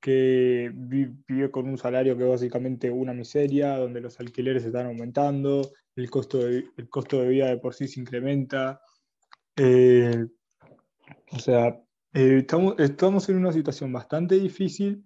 que 0.00 0.72
vive 0.74 1.50
con 1.50 1.68
un 1.68 1.78
salario 1.78 2.16
que 2.16 2.24
es 2.24 2.30
básicamente 2.30 2.90
una 2.90 3.12
miseria, 3.12 3.76
donde 3.76 4.00
los 4.00 4.18
alquileres 4.18 4.64
están 4.64 4.86
aumentando, 4.86 5.70
el 5.94 6.10
costo 6.10 6.38
de, 6.38 6.64
el 6.76 6.88
costo 6.88 7.20
de 7.20 7.28
vida 7.28 7.48
de 7.48 7.58
por 7.58 7.74
sí 7.74 7.86
se 7.86 8.00
incrementa. 8.00 8.80
Eh, 9.56 10.26
o 11.32 11.38
sea, 11.38 11.80
eh, 12.12 12.38
estamos, 12.38 12.74
estamos 12.78 13.28
en 13.28 13.36
una 13.36 13.52
situación 13.52 13.92
bastante 13.92 14.38
difícil, 14.38 15.04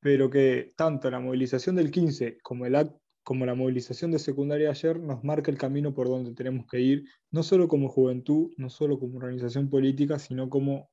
pero 0.00 0.30
que 0.30 0.72
tanto 0.76 1.10
la 1.10 1.20
movilización 1.20 1.76
del 1.76 1.90
15 1.90 2.38
como, 2.42 2.66
el 2.66 2.90
como 3.22 3.46
la 3.46 3.54
movilización 3.54 4.12
de 4.12 4.18
secundaria 4.18 4.70
ayer 4.70 5.00
nos 5.00 5.24
marca 5.24 5.50
el 5.50 5.58
camino 5.58 5.92
por 5.92 6.08
donde 6.08 6.34
tenemos 6.34 6.66
que 6.66 6.80
ir, 6.80 7.04
no 7.30 7.42
solo 7.42 7.66
como 7.66 7.88
juventud, 7.88 8.52
no 8.56 8.70
solo 8.70 8.98
como 8.98 9.18
organización 9.18 9.68
política, 9.68 10.18
sino 10.18 10.48
como 10.48 10.90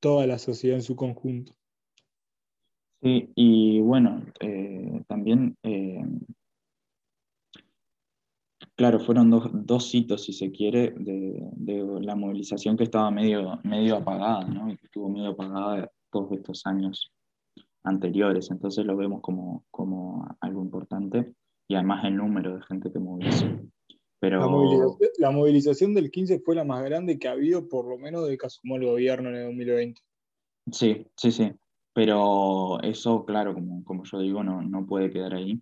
toda 0.00 0.26
la 0.26 0.38
sociedad 0.38 0.76
en 0.76 0.82
su 0.82 0.96
conjunto. 0.96 1.54
Sí, 3.00 3.30
y 3.36 3.80
bueno, 3.80 4.24
eh, 4.40 5.02
también 5.06 5.56
eh, 5.62 6.04
Claro, 8.78 9.00
fueron 9.00 9.28
dos, 9.28 9.50
dos 9.52 9.92
hitos, 9.92 10.22
si 10.22 10.32
se 10.32 10.52
quiere, 10.52 10.94
de, 10.96 11.42
la 12.00 12.14
movilización 12.14 12.76
que 12.76 12.84
estaba 12.84 13.10
medio, 13.10 13.58
medio 13.64 13.96
apagada, 13.96 14.44
¿no? 14.44 14.70
Y 14.70 14.76
que 14.76 14.86
estuvo 14.86 15.08
medio 15.08 15.30
apagada 15.30 15.90
todos 16.12 16.30
estos 16.30 16.64
años 16.64 17.10
anteriores. 17.82 18.52
Entonces 18.52 18.86
lo 18.86 18.96
vemos 18.96 19.20
como, 19.20 19.64
como 19.72 20.28
algo 20.40 20.62
importante 20.62 21.34
y 21.66 21.74
además 21.74 22.04
el 22.04 22.18
número 22.18 22.54
de 22.54 22.62
gente 22.62 22.92
que 22.92 23.00
movilizó. 23.00 23.46
Pero... 24.20 24.96
La 25.18 25.32
movilización, 25.32 25.92
del 25.92 26.12
15 26.12 26.38
fue 26.38 26.54
la 26.54 26.64
más 26.64 26.84
grande 26.84 27.18
que 27.18 27.26
ha 27.26 27.32
habido, 27.32 27.68
por 27.68 27.84
lo 27.88 27.98
menos 27.98 28.28
de 28.28 28.38
que 28.38 28.46
asumó 28.46 28.76
el 28.76 28.86
gobierno 28.86 29.30
en 29.30 29.34
el 29.34 29.46
2020. 29.46 30.00
Sí, 30.70 31.04
sí, 31.16 31.32
sí. 31.32 31.52
Pero 31.94 32.80
eso, 32.82 33.24
claro, 33.24 33.54
como, 33.54 33.82
como 33.82 34.04
yo 34.04 34.20
digo, 34.20 34.44
no, 34.44 34.62
no 34.62 34.86
puede 34.86 35.10
quedar 35.10 35.34
ahí. 35.34 35.60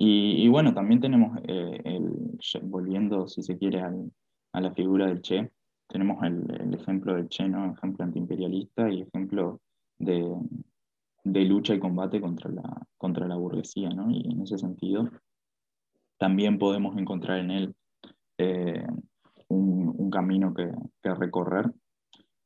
Y, 0.00 0.46
bueno, 0.46 0.72
también 0.74 1.00
tenemos, 1.00 1.36
eh, 1.48 1.80
el, 1.84 2.38
volviendo, 2.62 3.26
si 3.26 3.42
se 3.42 3.58
quiere, 3.58 3.82
a 3.82 4.60
la 4.60 4.70
figura 4.70 5.06
del 5.06 5.22
Che, 5.22 5.50
tenemos 5.88 6.22
el, 6.22 6.72
ejemplo 6.72 7.16
del 7.16 7.28
Che, 7.28 7.48
¿no? 7.48 7.72
ejemplo 7.72 8.04
antiimperialista 8.04 8.88
y 8.88 9.02
ejemplo 9.02 9.60
de, 9.98 10.36
lucha 11.24 11.74
y 11.74 11.80
combate 11.80 12.20
contra 12.20 12.48
la, 12.48 12.86
contra 12.96 13.26
la 13.26 13.34
burguesía. 13.34 13.90
¿no? 13.90 14.08
Y 14.08 14.30
en 14.30 14.42
ese 14.42 14.56
sentido, 14.56 15.10
también 16.16 16.60
podemos 16.60 16.96
encontrar 16.96 17.40
en 17.40 17.50
él 17.50 17.74
eh, 18.38 18.86
un, 19.48 20.10
camino 20.10 20.54
que, 20.54 20.70
recorrer. 21.02 21.72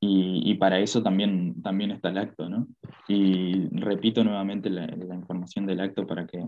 Y, 0.00 0.54
para 0.54 0.80
eso 0.80 1.02
también, 1.02 1.60
también 1.62 1.90
está 1.90 2.08
el 2.08 2.18
acto, 2.18 2.48
¿no? 2.48 2.66
Y 3.06 3.68
repito 3.68 4.24
nuevamente 4.24 4.68
la 4.68 5.14
información 5.14 5.64
del 5.64 5.80
acto 5.80 6.06
para 6.06 6.26
que, 6.26 6.44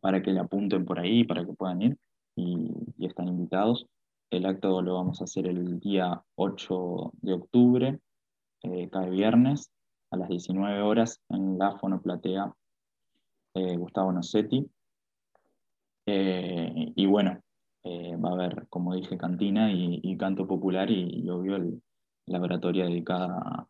para 0.00 0.22
que 0.22 0.32
le 0.32 0.40
apunten 0.40 0.84
por 0.84 0.98
ahí, 0.98 1.24
para 1.24 1.44
que 1.44 1.52
puedan 1.52 1.82
ir 1.82 1.98
y, 2.36 2.70
están 3.04 3.28
invitados. 3.28 3.86
El 4.30 4.46
acto 4.46 4.80
lo 4.82 4.94
vamos 4.94 5.20
a 5.20 5.24
hacer 5.24 5.46
el 5.46 5.78
día 5.78 6.22
8 6.36 7.12
de 7.20 7.32
octubre, 7.34 8.00
eh, 8.62 8.88
cada 8.90 9.08
viernes, 9.08 9.70
a 10.10 10.16
las 10.16 10.28
19 10.28 10.80
horas, 10.82 11.20
en 11.28 11.58
la 11.58 11.76
Fonoplatea 11.78 12.52
eh, 13.54 13.76
Gustavo 13.76 14.12
Nocetti. 14.12 14.66
Eh, 16.06 16.92
y 16.94 17.06
bueno, 17.06 17.40
va 17.84 18.30
a 18.30 18.32
haber, 18.32 18.66
como 18.68 18.94
dije, 18.94 19.18
cantina 19.18 19.70
y, 19.70 20.16
canto 20.16 20.46
popular 20.46 20.90
y, 20.90 21.28
obvio 21.28 21.58
la 22.26 22.40
oratoria 22.40 22.86
dedicada 22.86 23.68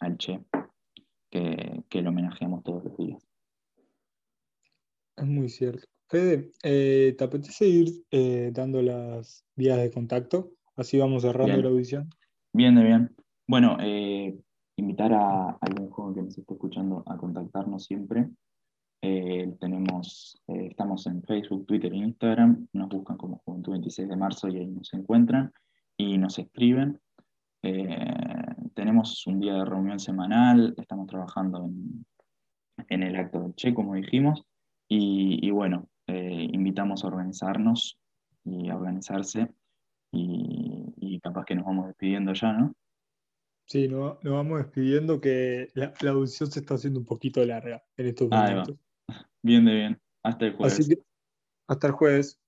al 0.00 0.18
Che, 0.18 0.42
que, 1.30 1.84
que 1.88 2.02
lo 2.02 2.10
homenajeamos 2.10 2.64
todos 2.64 2.84
los 2.84 2.96
días. 2.96 3.27
Es 5.18 5.26
muy 5.26 5.48
cierto. 5.48 5.84
Fede, 6.08 6.52
eh, 6.62 7.14
¿te 7.18 7.24
apetece 7.24 7.66
ir 7.66 8.04
eh, 8.10 8.50
dando 8.54 8.80
las 8.80 9.44
vías 9.56 9.78
de 9.78 9.90
contacto? 9.90 10.52
Así 10.76 10.98
vamos 10.98 11.22
cerrando 11.22 11.60
la 11.60 11.68
audición. 11.68 12.08
Bien, 12.52 12.74
de 12.76 12.84
bien. 12.84 13.16
Bueno, 13.46 13.76
eh, 13.80 14.38
invitar 14.76 15.12
a 15.12 15.58
algún 15.60 15.90
joven 15.90 16.14
que 16.14 16.22
nos 16.22 16.38
esté 16.38 16.54
escuchando 16.54 17.02
a 17.06 17.16
contactarnos 17.16 17.84
siempre. 17.84 18.28
tenemos, 19.00 20.40
estamos 20.46 21.06
en 21.06 21.22
Facebook, 21.24 21.66
Twitter 21.66 21.92
e 21.92 21.96
Instagram. 21.96 22.68
Nos 22.72 22.88
buscan 22.88 23.16
como 23.16 23.38
Juventud 23.44 23.72
26 23.72 24.08
de 24.08 24.16
marzo 24.16 24.48
y 24.48 24.58
ahí 24.58 24.66
nos 24.66 24.92
encuentran 24.94 25.52
y 25.96 26.16
nos 26.16 26.38
escriben. 26.38 27.00
tenemos 28.74 29.26
un 29.26 29.40
día 29.40 29.54
de 29.54 29.64
reunión 29.64 29.98
semanal. 29.98 30.74
Estamos 30.78 31.08
trabajando 31.08 31.64
en, 31.64 32.06
en 32.88 33.02
el 33.02 33.16
acto 33.16 33.40
del 33.40 33.54
Che, 33.56 33.74
como 33.74 33.94
dijimos. 33.94 34.47
Y, 34.88 35.50
bueno, 35.50 35.88
eh, 36.06 36.48
invitamos 36.50 37.04
a 37.04 37.08
organizarnos 37.08 37.98
y 38.44 38.70
a 38.70 38.76
organizarse 38.76 39.52
y, 40.12 41.20
capaz 41.20 41.44
que 41.44 41.56
nos 41.56 41.66
vamos 41.66 41.88
despidiendo 41.88 42.32
ya, 42.32 42.52
¿no? 42.52 42.72
Sí, 43.66 43.88
nos, 43.88 44.18
vamos 44.22 44.58
despidiendo 44.58 45.20
que 45.20 45.68
la, 45.74 45.92
audición 46.10 46.50
se 46.50 46.60
está 46.60 46.74
haciendo 46.74 47.00
un 47.00 47.06
poquito 47.06 47.44
larga 47.44 47.82
en 47.96 48.06
estos 48.06 48.30
momentos. 48.30 48.76
Bien 49.42 49.64
de 49.64 49.74
bien. 49.74 50.00
Hasta 50.22 50.46
el 50.46 50.52
jueves. 50.54 50.88
hasta 51.66 51.86
el 51.88 51.92
jueves. 51.92 52.40